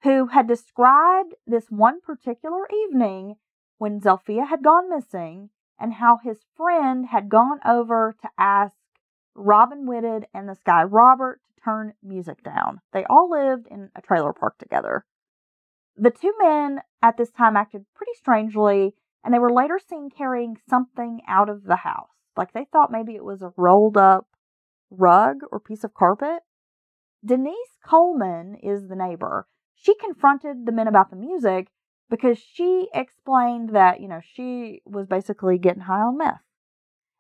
[0.04, 3.36] who had described this one particular evening
[3.78, 8.76] when Zilphia had gone missing and how his friend had gone over to ask
[9.36, 12.82] Robin Whitted and this guy Robert to turn music down.
[12.92, 15.06] They all lived in a trailer park together.
[15.96, 20.58] The two men at this time acted pretty strangely, and they were later seen carrying
[20.70, 22.10] something out of the house.
[22.38, 24.28] Like they thought maybe it was a rolled up
[24.90, 26.40] rug or piece of carpet.
[27.24, 29.48] Denise Coleman is the neighbor.
[29.76, 31.68] She confronted the men about the music
[32.10, 36.42] because she explained that, you know, she was basically getting high on meth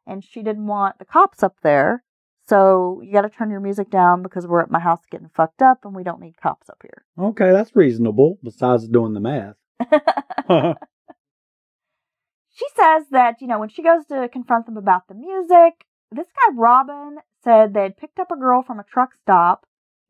[0.07, 2.03] and she didn't want the cops up there.
[2.47, 5.61] So you got to turn your music down because we're at my house getting fucked
[5.61, 7.05] up and we don't need cops up here.
[7.19, 8.39] Okay, that's reasonable.
[8.43, 9.55] Besides doing the math.
[12.49, 16.27] she says that, you know, when she goes to confront them about the music, this
[16.27, 19.67] guy Robin said they'd picked up a girl from a truck stop,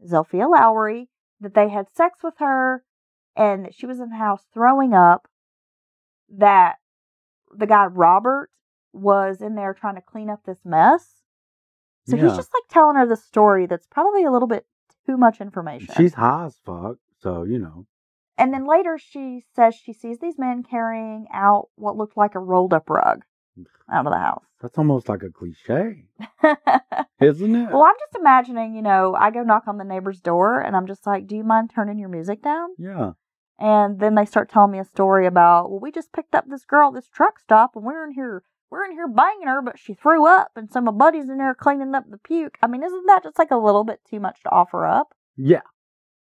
[0.07, 1.09] Zilphia Lowery,
[1.41, 2.83] that they had sex with her
[3.35, 5.27] and that she was in the house throwing up,
[6.29, 6.75] that
[7.55, 8.49] the guy Robert
[8.93, 11.23] was in there trying to clean up this mess.
[12.05, 12.23] So Yeah.
[12.27, 14.65] he's just like telling her the story that's probably a little bit
[15.05, 15.93] too much information.
[15.95, 17.85] She's high as fuck, so you know.
[18.37, 22.39] and then later she says she sees these men carrying out what looked like a
[22.39, 23.23] rolled up rug
[23.91, 24.43] out of the house.
[24.61, 26.05] That's almost like a cliche,
[27.21, 27.71] isn't it?
[27.71, 30.87] well, I'm just imagining, you know, I go knock on the neighbor's door and I'm
[30.87, 32.69] just like, do you mind turning your music down?
[32.77, 33.11] yeah.
[33.61, 36.63] And then they start telling me a story about, well, we just picked up this
[36.63, 39.77] girl at this truck stop and we're in here, we're in here banging her, but
[39.77, 42.57] she threw up and some of my buddies in there cleaning up the puke.
[42.63, 45.13] I mean, isn't that just like a little bit too much to offer up?
[45.35, 45.59] Yeah.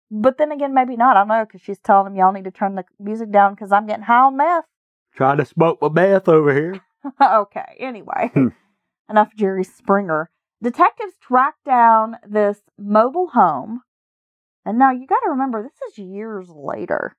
[0.09, 1.15] But then again, maybe not.
[1.15, 3.71] I don't know because she's telling them y'all need to turn the music down because
[3.71, 4.65] I'm getting high on meth.
[5.15, 6.81] Trying to smoke my meth over here.
[7.21, 8.47] okay, anyway, Hmm.
[9.09, 10.29] enough Jerry Springer.
[10.61, 13.81] Detectives track down this mobile home.
[14.63, 17.15] And now you got to remember, this is years later.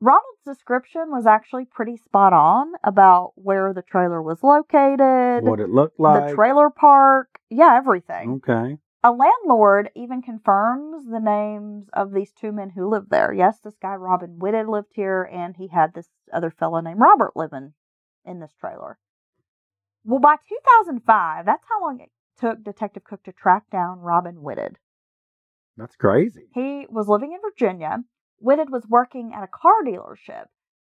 [0.00, 5.70] Ronald's description was actually pretty spot on about where the trailer was located, What it
[5.70, 6.30] looked like.
[6.30, 8.42] the trailer park, yeah, everything.
[8.44, 8.78] Okay.
[9.04, 13.32] A landlord even confirms the names of these two men who lived there.
[13.32, 17.32] Yes, this guy Robin Whitted lived here, and he had this other fellow named Robert
[17.36, 17.74] living
[18.24, 18.98] in this trailer.
[20.04, 24.78] Well, by 2005, that's how long it took Detective Cook to track down Robin Whitted.
[25.76, 26.48] That's crazy.
[26.54, 27.98] He was living in Virginia.
[28.38, 30.46] Whitted was working at a car dealership.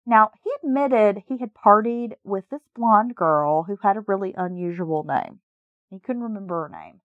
[0.07, 5.05] Now, he admitted he had partied with this blonde girl who had a really unusual
[5.05, 5.41] name.
[5.91, 7.01] He couldn't remember her name.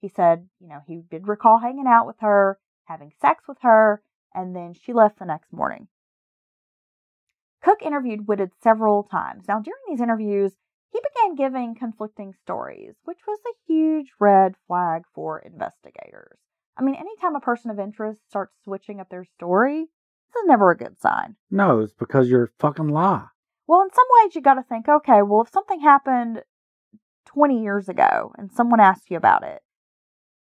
[0.00, 4.02] He said, you know, he did recall hanging out with her, having sex with her,
[4.34, 5.88] and then she left the next morning.
[7.64, 9.44] Cook interviewed Whitted several times.
[9.48, 10.52] Now, during these interviews,
[10.92, 16.38] he began giving conflicting stories, which was a huge red flag for investigators.
[16.76, 20.70] I mean, anytime a person of interest starts switching up their story, this is never
[20.70, 21.36] a good sign.
[21.50, 23.28] No, it's because you're fucking lie.
[23.66, 26.42] Well, in some ways, you got to think, okay, well, if something happened
[27.24, 29.62] 20 years ago and someone asked you about it,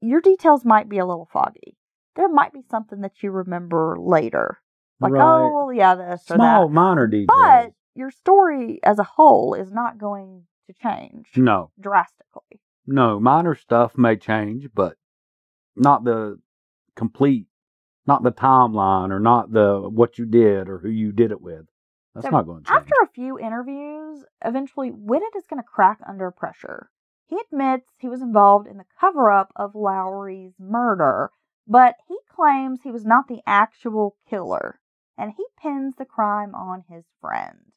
[0.00, 1.76] your details might be a little foggy.
[2.16, 4.58] There might be something that you remember later.
[5.04, 5.22] Like, Right.
[5.22, 6.74] oh, well, yeah, this or Small, that.
[6.74, 7.28] minor details.
[7.40, 12.60] But your story as a whole is not going to change no, drastically.
[12.86, 14.96] no, minor stuff may change, but
[15.76, 16.38] not the
[16.96, 17.46] complete,
[18.06, 21.66] not the timeline or not the what you did or who you did it with.
[22.14, 22.80] That's So, not going to change.
[22.80, 26.88] After a few interviews, eventually Whitted is going to crack under pressure.
[27.26, 31.30] He admits he was involved in the cover up of Lowery's murder,
[31.66, 34.78] but he claims he was not the actual killer,
[35.18, 37.72] and he pins the crime on his friend.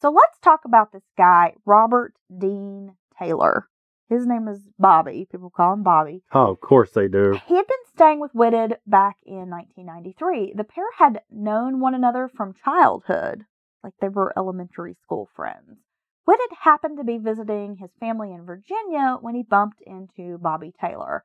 [0.00, 3.68] So let's talk about this guy, Robert Dean Taylor.
[4.08, 5.26] His name is Bobby.
[5.30, 6.22] People call him Bobby.
[6.32, 7.38] oh, of course they do.
[7.46, 10.54] He had been staying with Whitted back in 1993.
[10.54, 13.46] The pair had known one another from childhood,
[13.82, 15.78] like they were elementary school friends.
[16.26, 21.24] Whitted happened to be visiting his family in Virginia when he bumped into Bobby Taylor.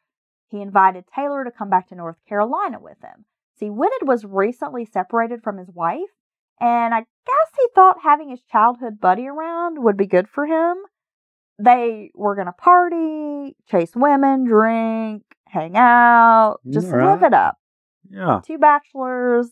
[0.49, 3.25] He invited Taylor to come back to North Carolina with him.
[3.60, 6.13] See, Whitted was recently separated from his wife,
[6.60, 10.78] and I guess he thought having his childhood buddy around would be good for him.
[11.60, 17.06] They were going to party, chase women, drink, hang out, just right.
[17.06, 17.58] live it up.
[18.10, 19.50] Yeah, Two bachelors.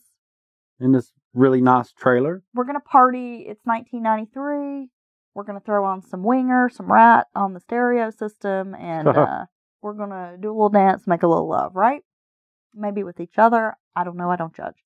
[0.79, 2.43] in this really nice trailer.
[2.53, 3.45] We're going to party.
[3.47, 4.89] It's 1993.
[5.33, 9.45] We're going to throw on some winger, some Ratt on the stereo system, and uh,
[9.81, 12.03] we're going to do a little dance, make a little love, right?
[12.73, 13.75] Maybe with each other.
[13.95, 14.29] I don't know.
[14.29, 14.83] I don't judge.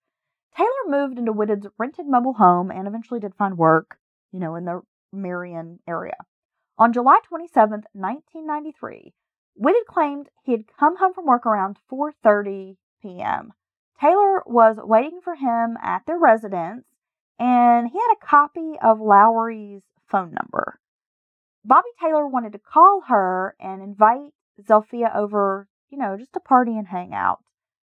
[0.56, 3.98] Taylor moved into Whitted's rented mobile home and eventually did find work,
[4.32, 6.18] you know, in the Marion area.
[6.78, 9.14] On July 27, 1993,
[9.56, 13.54] Whitted claimed he had come home from work around 4:30 p.m.
[14.00, 16.88] Taylor was waiting for him at their residence
[17.38, 20.80] and he had a copy of Lowery's phone number.
[21.66, 26.78] Bobby Taylor wanted to call her and invite Zilphia over, you know, just to party
[26.78, 27.44] and hang out.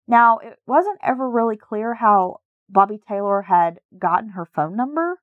[0.07, 2.39] Now, it wasn't ever really clear how
[2.69, 5.19] Bobby Taylor had gotten her phone number.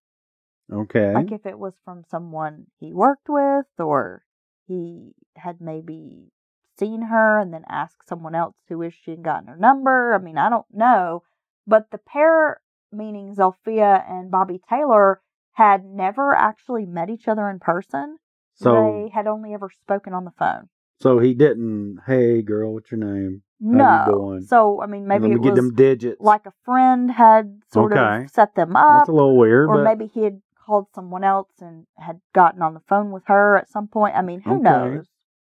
[0.73, 1.13] Okay.
[1.13, 4.25] Like if it was from someone he worked with or
[4.67, 6.33] he had maybe
[6.79, 10.15] seen her and then asked someone else who is she and gotten her number.
[10.15, 11.23] I mean, I don't know.
[11.67, 15.21] But the pair, meaning Zilphia and Bobby Taylor,
[15.53, 18.19] had never actually met each other in person.
[18.55, 20.69] so they had only ever spoken on the phone.
[21.01, 22.01] so he didn't.
[22.07, 23.43] Hey, girl, what's your name?
[23.61, 24.41] No.
[24.47, 26.21] So I mean, maybe Let me it get was them digits.
[26.21, 28.25] like a friend had sort Okay.
[28.25, 31.25] of set them up, That's a little weird, or but maybe he had called someone
[31.25, 34.17] else and had gotten on the phone with her at some point.
[34.17, 34.63] I mean, who Okay.
[34.63, 35.07] knows?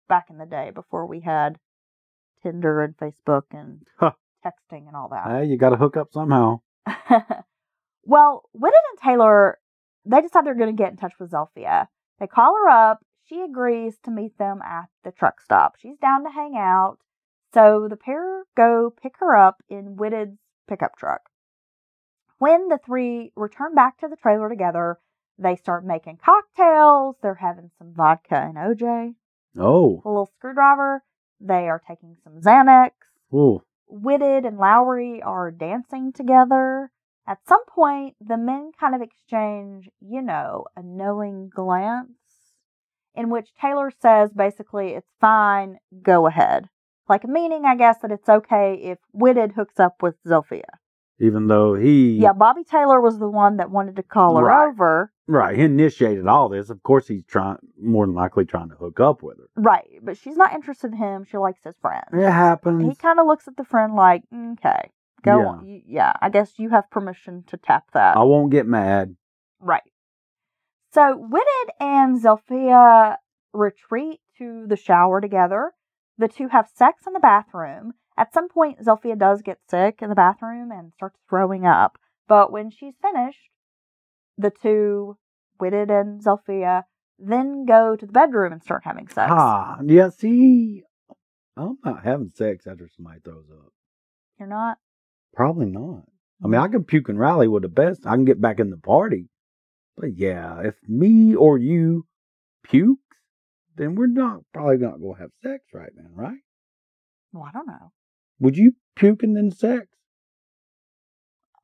[0.08, 1.58] Back in the day, before we had
[2.42, 4.12] Tinder and Facebook and Huh.
[4.46, 5.28] texting and all that.
[5.28, 6.60] hey, you got to hook up somehow.
[8.04, 9.60] well, Whitted and Taylor,
[10.06, 11.88] they decide they're going to get in touch with Zilphia.
[12.20, 13.00] They call her up.
[13.26, 15.76] She agrees to meet them at the truck stop.
[15.80, 16.98] She's down to hang out.
[17.54, 21.22] So the pair go pick her up in Whitted's pickup truck.
[22.40, 25.00] When the three return back to the trailer together,
[25.38, 27.16] they start making cocktails.
[27.22, 29.16] They're having some vodka and OJ,
[29.58, 31.04] Oh, a little screwdriver.
[31.40, 32.92] They are taking some Xanax.
[33.34, 36.92] ooh, Whitted and Lowery are dancing together.
[37.28, 42.10] At some point, the men kind of exchange, you know, a knowing glance
[43.16, 46.68] in which Taylor says basically, it's fine, go ahead.
[47.10, 50.64] Like meaning, I guess, that it's okay if Whitted hooks up with Zilphia.
[51.20, 54.68] even though he Yeah, Bobby Taylor was the one that wanted to call her Right.
[54.68, 55.12] over.
[55.28, 56.70] right, he initiated all this.
[56.70, 59.48] Of course, he's trying more than likely trying to hook up with her.
[59.56, 61.24] Right, but she's not interested in him.
[61.24, 62.04] She likes his friend.
[62.12, 62.84] It happens.
[62.90, 64.90] He kind of looks at the friend like, okay,
[65.22, 65.46] go Yeah.
[65.48, 65.66] on.
[65.66, 68.18] Y- Yeah, I guess you have permission to tap that.
[68.18, 69.16] I won't get mad.
[69.62, 69.84] Right.
[70.92, 73.18] So Whitted and Zilphia
[73.54, 75.74] retreat to the shower together.
[76.18, 77.94] The two have sex in the bathroom.
[78.18, 81.98] At some point, Zilphia does get sick in the bathroom and starts throwing up.
[82.28, 83.50] But when she's finished,
[84.38, 85.18] the two,
[85.60, 86.84] Whitted and Zilphia,
[87.18, 89.32] then go to the bedroom and start having sex.
[89.32, 90.10] Ah, yeah.
[90.10, 90.84] See,
[91.58, 93.72] I'm not having sex after somebody throws up.
[94.40, 94.78] You're not?
[95.34, 96.04] Probably not.
[96.44, 98.06] I mean, I can puke and rally with the best.
[98.06, 99.30] I can get back in the party.
[99.96, 102.06] But yeah, if me or you
[102.64, 103.13] pukes,
[103.76, 106.38] then we're not probably not going to have sex right then, right?
[107.32, 107.92] Well, I don't know.
[108.40, 109.88] Would you puke and then sex?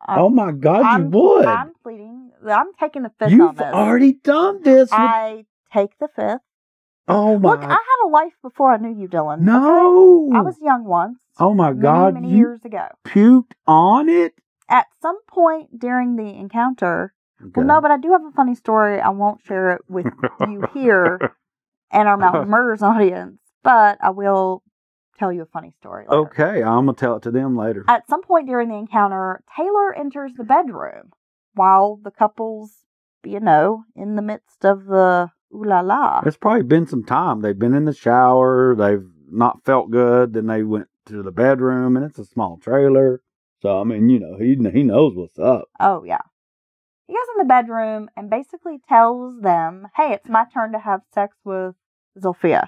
[0.02, 1.46] I'm- oh my God, I'm, you would.
[1.46, 2.32] I'm pleading.
[2.48, 4.90] I'm taking the fifth on You've already done this.
[4.92, 6.42] I take the fifth.
[7.08, 7.56] oh my.
[7.56, 7.60] God.
[7.62, 9.40] Look, I had a life before I knew you, Dylan.
[9.42, 10.28] no.
[10.30, 10.38] okay?
[10.38, 11.20] I was young once.
[11.40, 12.14] oh my many, God.
[12.14, 12.88] many years ago.
[13.06, 14.34] puked on it?
[14.70, 17.52] At some point during the encounter, Okay.
[17.56, 19.00] well, no, but I do have a funny story.
[19.00, 20.06] I won't share it with
[20.42, 21.20] you here
[21.92, 24.64] and our Mountain Murders audience, but I will
[25.18, 26.06] tell you a funny story.
[26.10, 26.22] Later.
[26.22, 27.86] Okay, I'm to tell it to them later.
[27.88, 31.12] At some point during the encounter, Taylor enters the bedroom
[31.54, 32.84] while the couple's,
[33.24, 36.22] you know, in the midst of the ooh la la.
[36.26, 37.42] It's probably been some time.
[37.42, 38.76] They've been in the shower.
[38.76, 40.34] They've not felt good.
[40.34, 43.22] Then they went to the bedroom, and it's a small trailer.
[43.62, 45.66] So I mean, you know, he he knows what's up.
[45.80, 46.22] Oh, yeah.
[47.10, 51.02] He goes in the bedroom and basically tells them, hey, it's my turn to have
[51.12, 51.74] sex with
[52.16, 52.68] Zilphia.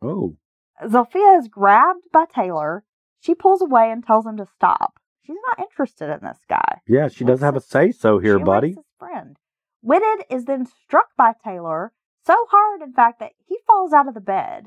[0.00, 0.36] Oh,
[0.84, 2.84] Zilphia is grabbed by Taylor.
[3.18, 5.00] She pulls away and tells him to stop.
[5.22, 6.82] She's not interested in this guy.
[6.86, 8.68] yeah, she does have a say so here, buddy.
[8.68, 9.36] his friend.
[9.82, 11.92] Whitted is then struck by Taylor
[12.24, 14.66] so hard, in fact, that he falls out of the bed.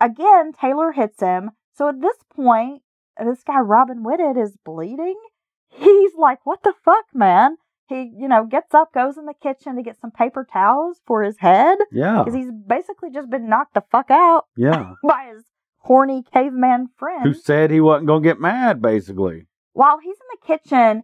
[0.00, 1.50] Again, Taylor hits him.
[1.74, 2.80] So at this point,
[3.22, 5.20] this guy Robin Whitted is bleeding.
[5.68, 7.58] He's like, "What the fuck, man?"
[7.92, 11.22] He, you know, gets up, goes in the kitchen to get some paper towels for
[11.22, 14.94] his head Yeah, because he's basically just been knocked the fuck out yeah.
[15.04, 15.44] by his
[15.78, 17.22] horny caveman friend.
[17.22, 18.80] Who said he wasn't gonna get mad?
[18.80, 19.46] Basically.
[19.74, 21.02] While he's in the kitchen,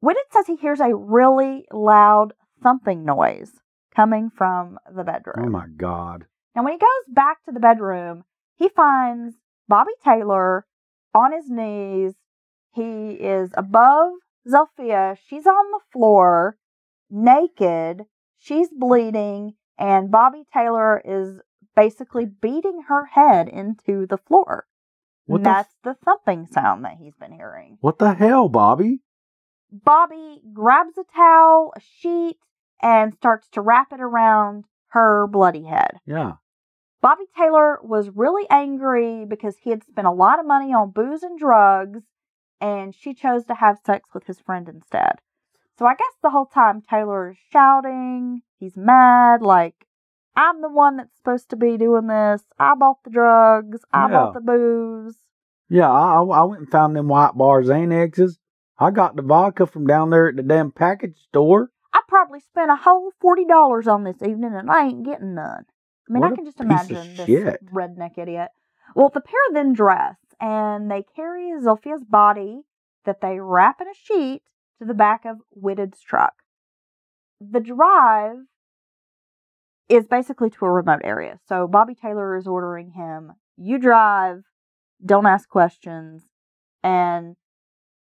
[0.00, 3.52] Whitted says he hears a really loud thumping noise
[3.94, 5.46] coming from the bedroom.
[5.46, 6.26] Oh my God.
[6.54, 8.24] Now, when he goes back to the bedroom,
[8.56, 9.36] he finds
[9.68, 10.66] Bobby Taylor
[11.14, 12.14] on his knees.
[12.72, 14.12] He is above
[14.46, 15.16] Zilphia.
[15.26, 16.56] She's on the floor,
[17.10, 18.04] naked.
[18.38, 21.40] She's bleeding, and Bobby Taylor is
[21.74, 24.66] basically beating her head into the floor.
[25.26, 27.78] What And the that's the thumping sound that he's been hearing.
[27.80, 29.00] What the hell, Bobby?
[29.72, 32.36] Bobby grabs a towel, a sheet,
[32.80, 35.98] and starts to wrap it around her bloody head.
[36.06, 36.34] Yeah.
[37.02, 41.22] Bobby Taylor was really angry because he had spent a lot of money on booze
[41.22, 42.02] and drugs,
[42.60, 45.16] and she chose to have sex with his friend instead.
[45.78, 49.86] So I guess the whole time Taylor is shouting, he's mad, like,
[50.34, 52.42] I'm the one that's supposed to be doing this.
[52.58, 53.80] I bought the drugs.
[53.92, 54.12] I Yeah.
[54.12, 55.16] bought the booze.
[55.68, 58.38] Yeah, I, I went and found them white bars annexes.
[58.78, 61.70] I got the vodka from down there at the damn package store.
[61.92, 65.64] I probably spent a whole forty dollars on this evening, and I ain't getting none.
[66.08, 67.60] I mean, What I can just imagine this shit.
[67.72, 68.50] redneck idiot.
[68.94, 72.62] Well, the pair then dress and they carry Zilphia's body
[73.04, 74.42] that they wrap in a sheet
[74.78, 76.34] to the back of Whitted's truck.
[77.40, 78.36] The drive
[79.88, 81.38] is basically to a remote area.
[81.48, 84.42] So Bobby Taylor is ordering him, you drive,
[85.04, 86.24] don't ask questions.
[86.82, 87.36] And,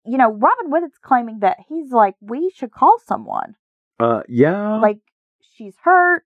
[0.06, 3.56] you know, Robin Whitted's claiming that he's like, we should call someone.
[4.00, 4.80] Uh, yeah.
[4.80, 5.00] Like,
[5.42, 6.24] she's hurt.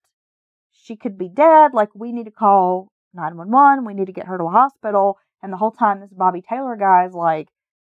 [0.72, 1.74] She could be dead.
[1.74, 3.86] Like, we need to call 911.
[3.86, 5.18] We need to get her to a hospital.
[5.42, 7.50] And the whole time, this Bobby Taylor guy is like,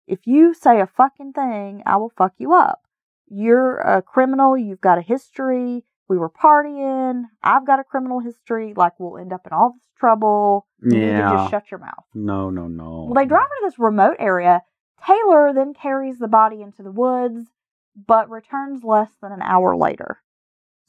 [0.07, 2.81] if you say a fucking thing, I will fuck you up.
[3.27, 4.57] You're a criminal.
[4.57, 5.83] You've got a history.
[6.07, 7.23] We were partying.
[7.43, 8.73] I've got a criminal history.
[8.75, 10.67] Like, we'll end up in all this trouble.
[10.81, 11.37] You Yeah.
[11.37, 12.03] just shut your mouth.
[12.13, 13.05] no, no, no.
[13.05, 14.63] Well, they drive her to this remote area.
[15.05, 17.47] Taylor then carries the body into the woods,
[17.95, 20.21] but returns less than an hour later.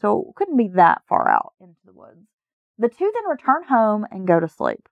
[0.00, 2.26] So it couldn't be that far out into the woods.
[2.78, 4.88] The two then return home and go to sleep.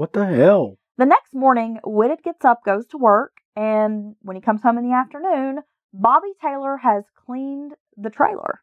[0.00, 0.78] What the hell?
[0.96, 4.88] The next morning, Whitted gets up, goes to work, and when he comes home in
[4.88, 5.58] the afternoon,
[5.92, 8.62] Bobby Taylor has cleaned the trailer.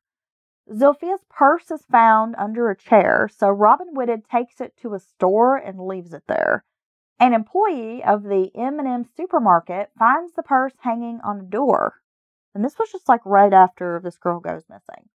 [0.74, 5.58] Zilphia's purse is found under a chair, so Robin Whitted takes it to a store
[5.58, 6.66] and leaves it there.
[7.20, 12.02] An employee of the M&M supermarket finds the purse hanging on a door.
[12.56, 15.10] And this was just like right after this girl goes missing.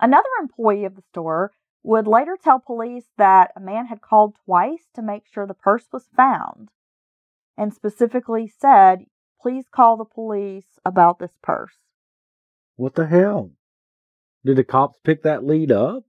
[0.00, 1.52] Another employee of the store
[1.84, 5.86] would later tell police that a man had called twice to make sure the purse
[5.92, 6.70] was found
[7.56, 9.04] and specifically said,
[9.40, 11.76] please call the police about this purse.
[12.76, 13.52] What the hell?
[14.44, 16.04] Did the cops pick that lead up?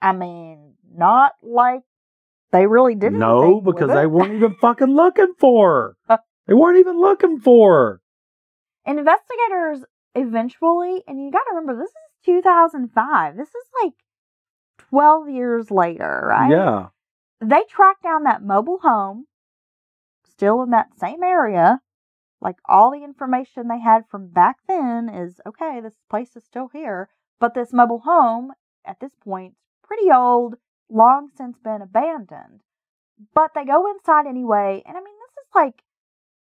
[0.00, 1.82] I mean, not like
[2.52, 3.18] they really didn't.
[3.18, 6.18] No, because they weren't even fucking looking for her.
[6.46, 8.00] They weren't even looking for her.
[8.84, 9.84] Investigators
[10.14, 13.36] eventually, and you got to remember, this is 2005.
[13.36, 13.94] This is like
[14.78, 16.50] 12 years later, right?
[16.50, 16.88] Yeah.
[17.40, 19.26] They track down that mobile home,
[20.24, 21.80] still in that same area.
[22.40, 26.68] Like all the information they had from back then is okay, this place is still
[26.72, 27.08] here.
[27.38, 28.52] But this mobile home,
[28.84, 30.56] at this point, pretty old,
[30.88, 32.62] long since been abandoned.
[33.34, 35.82] But they go inside anyway, and I mean, this is like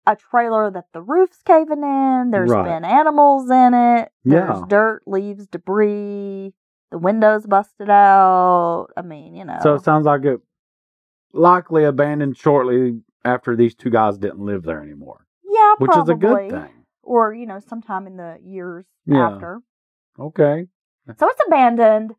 [0.07, 2.31] a trailer that the roof's caving in.
[2.31, 2.65] There's Right.
[2.65, 4.13] been animals in it.
[4.25, 4.65] There's Yeah.
[4.69, 6.55] dirt, leaves, debris.
[6.91, 8.89] The windows busted out.
[8.97, 9.59] I mean, you know.
[9.63, 10.41] So it sounds like it
[11.33, 16.15] likely abandoned shortly after these two guys didn't live there anymore, yeah, which probably.
[16.15, 16.85] is a good thing.
[17.03, 19.29] Or you know, sometime in the years Yeah.
[19.29, 19.61] after.
[20.19, 20.67] Okay.
[21.19, 22.13] So it's abandoned,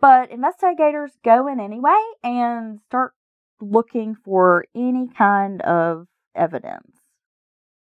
[0.00, 3.14] but investigators go in anyway and start
[3.60, 6.98] looking for any kind of evidence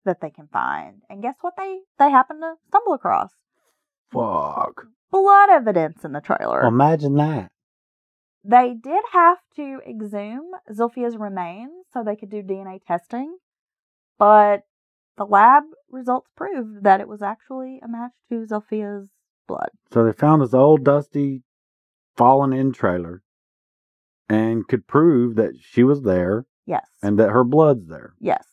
[0.07, 1.03] that they can find.
[1.11, 3.33] And guess what they they happen to stumble across?
[4.11, 4.87] Fuck.
[5.23, 6.63] Blood evidence in the trailer.
[6.63, 7.51] Imagine that.
[8.45, 13.39] They did have to exhume Zilphia's remains so they could do DNA testing,
[14.19, 14.63] but
[15.17, 19.09] the lab results proved that it was actually a match to Zilphia's
[19.49, 19.71] blood.
[19.93, 21.43] So they found this old dusty
[22.17, 23.23] fallen in trailer
[24.29, 26.87] and could prove that she was there Yes.
[27.03, 28.13] and that her blood's there.
[28.21, 28.45] yes.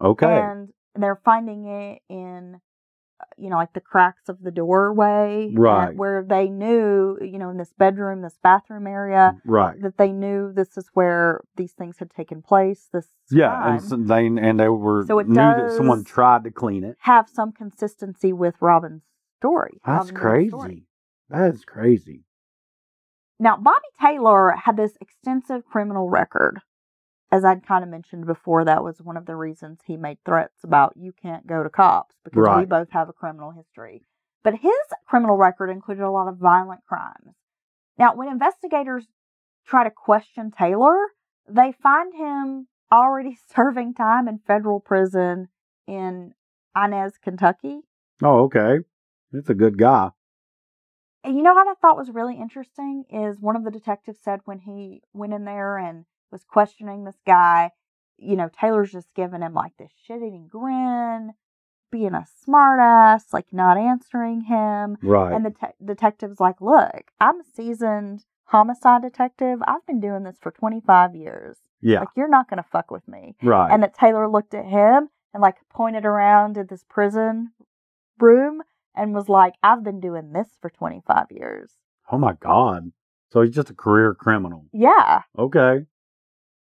[0.00, 0.26] Okay.
[0.40, 2.60] And they're finding it in,
[3.38, 5.50] you know, like the cracks of the doorway.
[5.54, 5.94] Right.
[5.96, 9.80] Where they knew, you know, in this bedroom, this bathroom area, mm, right.
[9.82, 12.88] that they knew this is where these things had taken place.
[12.92, 13.72] This Yeah, crime.
[13.78, 16.96] and so they and they were So it knew that someone tried to clean it.
[17.00, 19.02] have some consistency with Robin's
[19.38, 19.80] story.
[19.86, 20.68] That's Robin Hood's story.
[20.68, 20.86] crazy.
[21.30, 22.24] That is crazy.
[23.38, 26.60] Now, Bobby Taylor had this extensive criminal record.
[27.32, 30.62] As I'd kind of mentioned before, that was one of the reasons he made threats
[30.62, 34.04] about you can't go to cops because we both have a criminal history.
[34.44, 34.72] But his
[35.06, 37.34] criminal record included a lot of violent crimes.
[37.98, 39.06] Now, when investigators
[39.66, 40.94] try to question Taylor,
[41.48, 45.48] they find him already serving time in federal prison
[45.86, 46.34] in
[46.76, 47.80] Inez, Kentucky.
[48.22, 48.84] Oh, okay.
[49.32, 50.10] It's a good guy.
[51.24, 54.40] And you know what I thought was really interesting is one of the detectives said
[54.44, 57.70] when he went in there and was questioning this guy,
[58.18, 61.34] you know, Taylor's just giving him like this shit eating grin,
[61.90, 64.96] being a smartass, like not answering him.
[65.02, 65.34] Right.
[65.34, 69.60] And the te- detective's like, look, I'm a seasoned homicide detective.
[69.66, 71.58] I've been doing this for 25 years.
[71.80, 72.00] Yeah.
[72.00, 73.34] Like, you're not going to fuck with me.
[73.42, 73.70] right.
[73.72, 77.52] And that Taylor looked at him and, like, pointed around at this prison
[78.20, 78.62] room
[78.94, 81.72] and was like, I've been doing this for 25 years.
[82.10, 82.92] oh my God.
[83.32, 84.66] So he's just a career criminal.
[84.72, 85.22] Yeah.
[85.38, 85.86] Okay.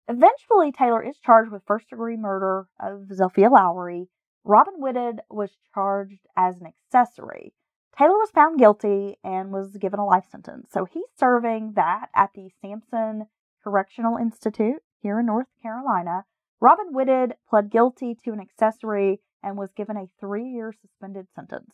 [0.08, 4.08] Eventually, Taylor is charged with first degree murder of Zilphia Lowery.
[4.42, 7.52] Robin Whitted was charged as an accessory.
[7.96, 10.70] Taylor was found guilty and was given a life sentence.
[10.72, 13.26] So he's serving that at the Sampson
[13.62, 16.24] Correctional Institute here in North Carolina.
[16.60, 21.70] Robin Whitted pled guilty to an accessory and was given a three year suspended sentence.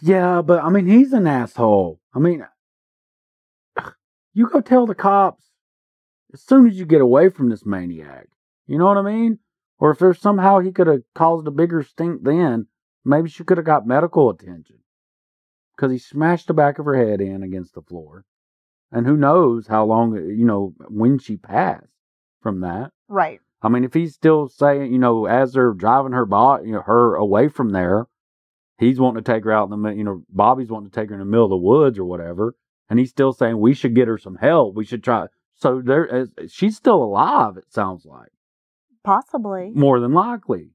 [0.00, 2.00] Yeah, but I mean, he's an asshole.
[2.14, 2.46] I mean,
[4.32, 5.44] you go tell the cops
[6.32, 8.28] as soon as you get away from this maniac.
[8.66, 9.38] You know what I mean?
[9.78, 12.66] Or if there's somehow he could have caused a bigger stink then,
[13.04, 14.76] maybe she could have got medical attention.
[15.76, 18.24] Because he smashed the back of her head in against the floor.
[18.90, 21.86] And who knows how long, you know, when she passed
[22.40, 22.92] from that.
[23.08, 23.40] Right.
[23.62, 26.82] I mean, if he's still saying, you know, as they're driving her, bo- you know,
[26.82, 28.06] her away from there,
[28.78, 31.14] he's wanting to take her out in the, you know, Bobby's wanting to take her
[31.14, 32.54] in the middle of the woods or whatever,
[32.88, 34.74] and he's still saying we should get her some help.
[34.74, 35.26] We should try.
[35.56, 37.56] So there, is- she's still alive.
[37.56, 38.30] It sounds like
[39.04, 39.72] Possibly.
[39.74, 40.70] more than likely.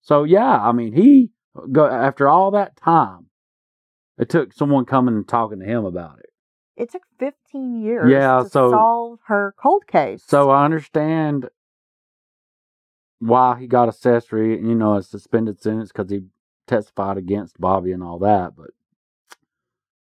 [0.00, 1.30] So yeah, I mean, he
[1.72, 3.26] go after all that time.
[4.18, 6.30] It took someone coming and talking to him about it.
[6.76, 10.24] It took 15 years Yeah, to so- solve her cold case.
[10.26, 11.48] So I understand
[13.18, 16.24] why he got accessory, you know, a suspended sentence because he
[16.66, 18.54] testified against Bobby and all that.
[18.56, 18.70] But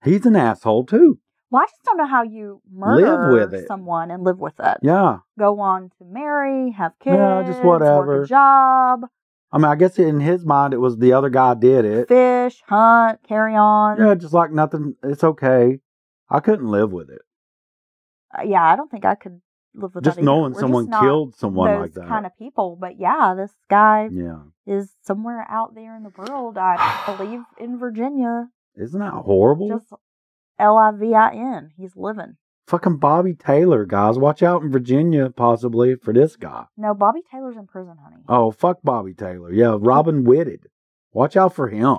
[0.05, 1.19] he's an asshole too.
[1.53, 3.67] Well, I just don't know how you murder with it.
[3.69, 4.79] someone and live with it.
[4.83, 8.23] Yeah, Go on to marry, have kids, Yeah, just work whatever.
[8.23, 9.03] a job,
[9.53, 12.09] I mean, I guess in his mind it was the other guy did it.
[12.09, 13.99] fish, hunt, carry on.
[13.99, 14.97] Yeah, just like nothing.
[15.03, 15.81] It's okay.
[16.31, 17.21] I couldn't live with it.
[18.37, 19.43] Uh, yeah, I don't think I could
[19.75, 22.09] live with Just that knowing We're someone not killed someone like that.
[22.09, 22.79] kind of people.
[22.81, 26.57] But yeah, this guy yeah, is somewhere out there in the world.
[26.57, 28.49] I believe in Virginia.
[28.75, 29.69] isn't that horrible?
[29.69, 29.93] Just
[30.59, 31.71] L I V I N.
[31.77, 32.37] He's living.
[32.69, 34.19] Fucking Bobby Taylor, guys.
[34.19, 36.65] Watch out in Virginia, possibly for this guy.
[36.77, 38.23] No, Bobby Taylor's in prison, honey.
[38.29, 39.53] Oh, fuck Bobby Taylor.
[39.53, 40.69] Yeah, Robin Whitted.
[41.13, 41.99] Watch out for him.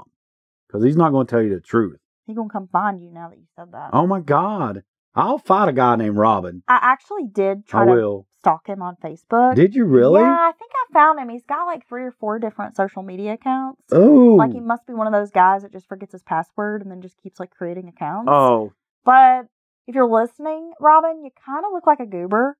[0.67, 1.99] Because he's not going to tell you the truth.
[2.25, 3.89] He gonna come find you now that you said that.
[3.91, 4.83] Oh my God.
[5.15, 6.63] I'll fight a guy named Robin.
[6.67, 8.27] I actually did try I to will.
[8.39, 9.55] stalk him on Facebook.
[9.55, 10.21] Did you really?
[10.21, 11.29] Yeah, I think I found him.
[11.29, 13.83] He's got like three or four different social media accounts.
[13.91, 14.35] Oh.
[14.35, 17.01] Like he must be one of those guys that just forgets his password and then
[17.01, 18.29] just keeps like creating accounts.
[18.31, 18.73] oh.
[19.05, 19.47] But
[19.85, 22.57] if you're listening, Robin, you kind of look like a goober.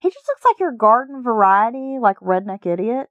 [0.00, 3.08] He just looks like your garden variety, like redneck idiot.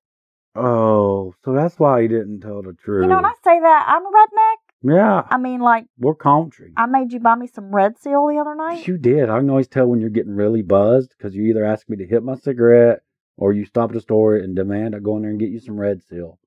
[0.55, 1.34] Oh.
[1.45, 3.03] So that's why he didn't tell the truth.
[3.03, 4.61] You know, when I say that, I'm a redneck.
[4.84, 5.23] Yeah.
[5.29, 6.73] I mean, like, We're country.
[6.77, 8.88] I made you buy me some red seal the other night.
[8.88, 9.29] You did.
[9.29, 12.05] I can always tell when you're getting really buzzed because you either ask me to
[12.07, 12.99] hit my cigarette
[13.38, 15.59] or you stop at a store and demand I go in there and get you
[15.59, 16.39] some red seal.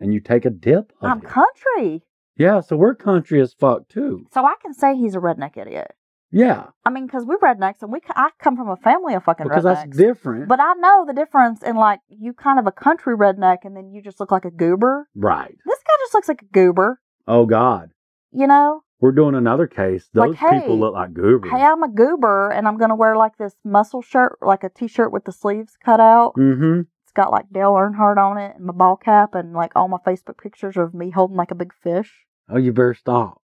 [0.00, 1.24] And you take a dip of I'm it.
[1.24, 2.02] country.
[2.36, 4.26] Yeah, so we're country as fuck too.
[4.32, 5.92] So I can say he's a redneck idiot.
[6.34, 9.22] Yeah, I mean, because we're rednecks and we c- I come from a family of
[9.22, 9.84] fucking because rednecks.
[9.84, 10.48] that's different.
[10.48, 13.90] But I know the difference in like you kind of a country redneck and then
[13.92, 15.06] you just look like a goober.
[15.14, 15.54] right.
[15.66, 17.90] This guy just looks like a goober, Oh God.
[18.32, 18.82] you know?
[19.00, 20.08] We're doing another case.
[20.14, 21.50] Those Like, hey, people look like goobers.
[21.50, 25.12] Hey, I'm a goober and I'm gonna wear like this muscle shirt, like a t-shirt
[25.12, 26.34] with the sleeves cut out.
[26.36, 26.82] mm-hmm.
[27.02, 29.98] It's got like Dale Earnhardt on it and my ball cap and like all my
[30.06, 32.12] Facebook pictures of me holding like a big fish.
[32.48, 33.42] Oh, you better stop.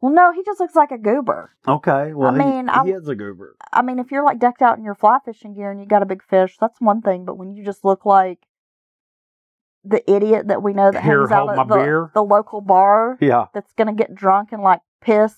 [0.00, 1.50] Well, no, he just looks like a goober.
[1.68, 2.14] Okay.
[2.14, 3.56] Well, I mean, he, I- he is a goober.
[3.72, 6.02] I mean, if you're like decked out in your fly fishing gear and you got
[6.02, 7.24] a big fish, that's one thing.
[7.24, 8.38] But when you just look like
[9.84, 12.10] the idiot that we know that Here, hangs out at my the, beer.
[12.14, 13.46] the local bar Yeah.
[13.54, 15.34] that's gonna get drunk and like piss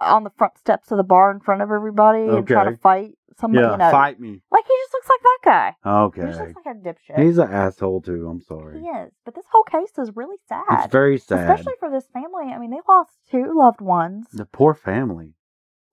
[0.00, 3.16] on the front steps of the bar in front of everybody and try to fight
[3.38, 3.72] somebody, Yeah.
[3.72, 4.42] you know, Fight me.
[4.50, 5.76] like he just looks like that guy.
[5.82, 6.22] He Okay.
[6.32, 7.18] just looks like a dipshit.
[7.24, 8.28] He's an asshole too.
[8.28, 8.80] I'm sorry.
[8.80, 9.12] he is.
[9.24, 10.64] But this whole case is really sad.
[10.70, 11.48] It's very sad.
[11.50, 12.52] Especially for this family.
[12.52, 15.34] I mean, they lost two loved ones the poor family.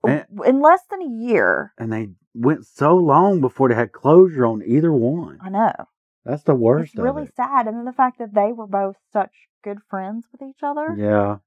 [0.06, 1.72] And, in less than a year.
[1.78, 5.38] and they went so long before they had closure on either one.
[5.42, 5.72] I know.
[6.24, 7.34] That's the worst it's really it.
[7.34, 7.66] sad.
[7.66, 9.32] And then the fact that they were both such
[9.64, 11.38] good friends with each other Yeah.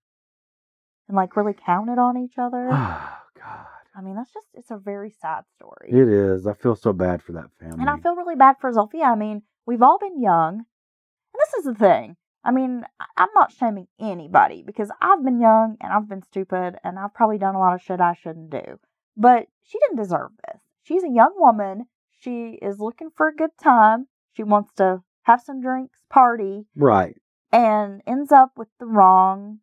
[1.07, 2.69] and like really counted on each other.
[2.71, 3.65] Oh God.
[3.95, 5.89] I mean, that's just, it's a very sad story.
[5.91, 6.47] It is.
[6.47, 7.77] I feel so bad for that family.
[7.79, 9.03] And I feel really bad for Zilphia.
[9.05, 10.55] I mean, we've all been young.
[10.55, 12.15] And this is the thing.
[12.43, 12.83] I mean,
[13.15, 17.37] I'm not shaming anybody because I've been young and I've been stupid and I've probably
[17.37, 18.79] done a lot of shit I shouldn't do.
[19.15, 20.59] But she didn't deserve this.
[20.81, 21.85] She's a young woman.
[22.19, 24.07] She is looking for a good time.
[24.35, 27.15] She wants to have some drinks, party, right.
[27.51, 29.59] and ends up with the wrong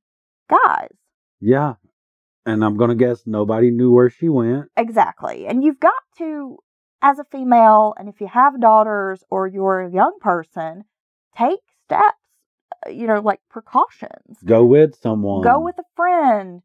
[0.48, 0.94] guys.
[1.40, 1.74] Yeah.
[2.46, 4.66] And I'm going to guess nobody knew where she went.
[4.76, 5.46] Exactly.
[5.46, 6.58] And you've got to,
[7.02, 10.84] as a female, and if you have daughters or you're a young person,
[11.36, 12.16] take steps,
[12.86, 14.38] uh, you know, like precautions.
[14.44, 15.42] Go with someone.
[15.42, 16.62] Go with a friend.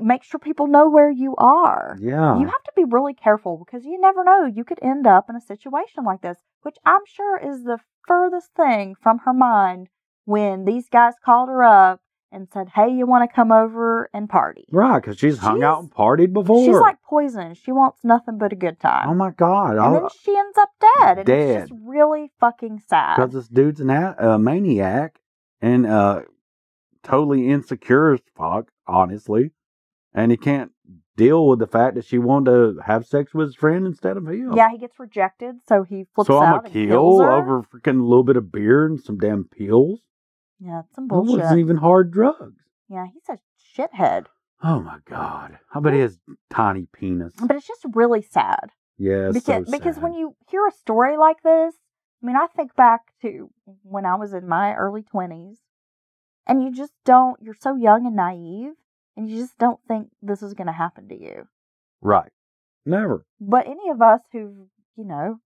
[0.00, 1.96] Make sure people know where you are.
[2.00, 2.38] Yeah.
[2.38, 4.46] You have to be really careful because you never know.
[4.46, 8.50] You could end up in a situation like this, which I'm sure is the furthest
[8.56, 9.88] thing from her mind
[10.24, 14.28] when these guys called her up and said, Hey, you want to come over and
[14.28, 14.64] party?
[14.70, 16.64] right, because she's hung out and partied before.
[16.64, 17.52] She's like poison.
[17.54, 19.10] She wants nothing but a good time.
[19.10, 19.76] oh my God.
[19.76, 21.18] and then she ends up dead.
[21.18, 23.16] And it's just really fucking sad.
[23.16, 25.20] Because this dude's an a, a maniac
[25.60, 26.22] and uh,
[27.02, 29.50] totally insecure as fuck, honestly.
[30.14, 30.72] And he can't
[31.16, 34.26] deal with the fact that she wanted to have sex with his friend instead of
[34.26, 34.52] him.
[34.54, 37.30] Yeah, he gets rejected, so he flips so I'm out a and kill kills her.
[37.30, 40.00] over freaking a little bit of beer and some damn pills.
[40.58, 42.62] Yeah, it's some That wasn't even hard drugs.
[42.88, 43.38] Yeah, he's a
[43.80, 44.26] shithead.
[44.62, 45.58] Oh my god!
[45.74, 47.32] I bet he has tiny penis.
[47.42, 48.70] But it's just really sad.
[48.96, 51.74] Yeah, because so because when you hear a story like this,
[52.22, 53.50] I mean, I think back to
[53.82, 55.58] when I was in my early twenties,
[56.46, 57.42] and you just don't.
[57.42, 58.74] You're so young and naive,
[59.16, 61.48] and you just don't think this is going to happen to you.
[62.00, 62.30] right,
[62.86, 63.24] never.
[63.40, 65.38] But any of us who, you know,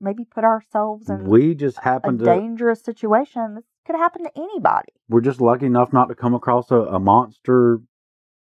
[0.00, 2.24] maybe put ourselves in We just a happen to.
[2.24, 4.92] dangerous situation, this could happen to anybody.
[5.08, 7.80] We're just lucky enough not to come across a, a monster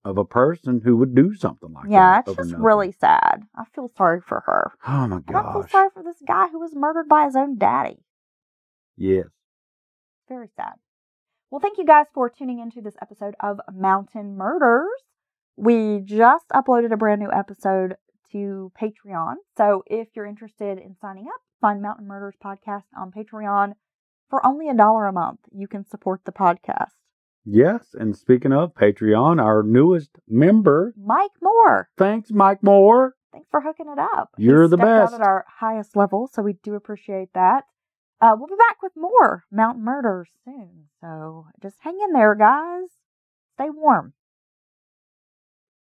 [0.03, 2.23] of a person who would do something like yeah, that.
[2.25, 2.63] Yeah, it's just nothing.
[2.65, 3.43] really sad.
[3.55, 4.71] I feel sorry for her.
[4.87, 7.57] Oh my And I feel sorry for this guy who was murdered by his own
[7.57, 7.97] daddy.
[8.97, 9.27] Yes.
[10.27, 10.73] Very sad.
[11.51, 14.87] Well, thank you guys for tuning into this episode of Mountain Murders.
[15.57, 17.97] We just uploaded a brand new episode
[18.31, 19.33] to Patreon.
[19.57, 23.73] So if you're interested in signing up, find Mountain Murders Podcast on Patreon
[24.29, 25.39] for only a dollar a month.
[25.51, 26.93] You can support the podcast.
[27.43, 33.15] Yes, and speaking of Patreon, our newest member, Mike Moore, thanks, Mike Moore.
[33.33, 34.29] thanks for hooking it up.
[34.37, 35.15] You're the stepped out best.
[35.15, 37.65] at our highest level, so we do appreciate that.
[38.21, 40.89] Uh, we'll be back with more Mount Murders soon.
[41.01, 42.89] So just hang in there, guys.
[43.55, 44.13] Stay warm.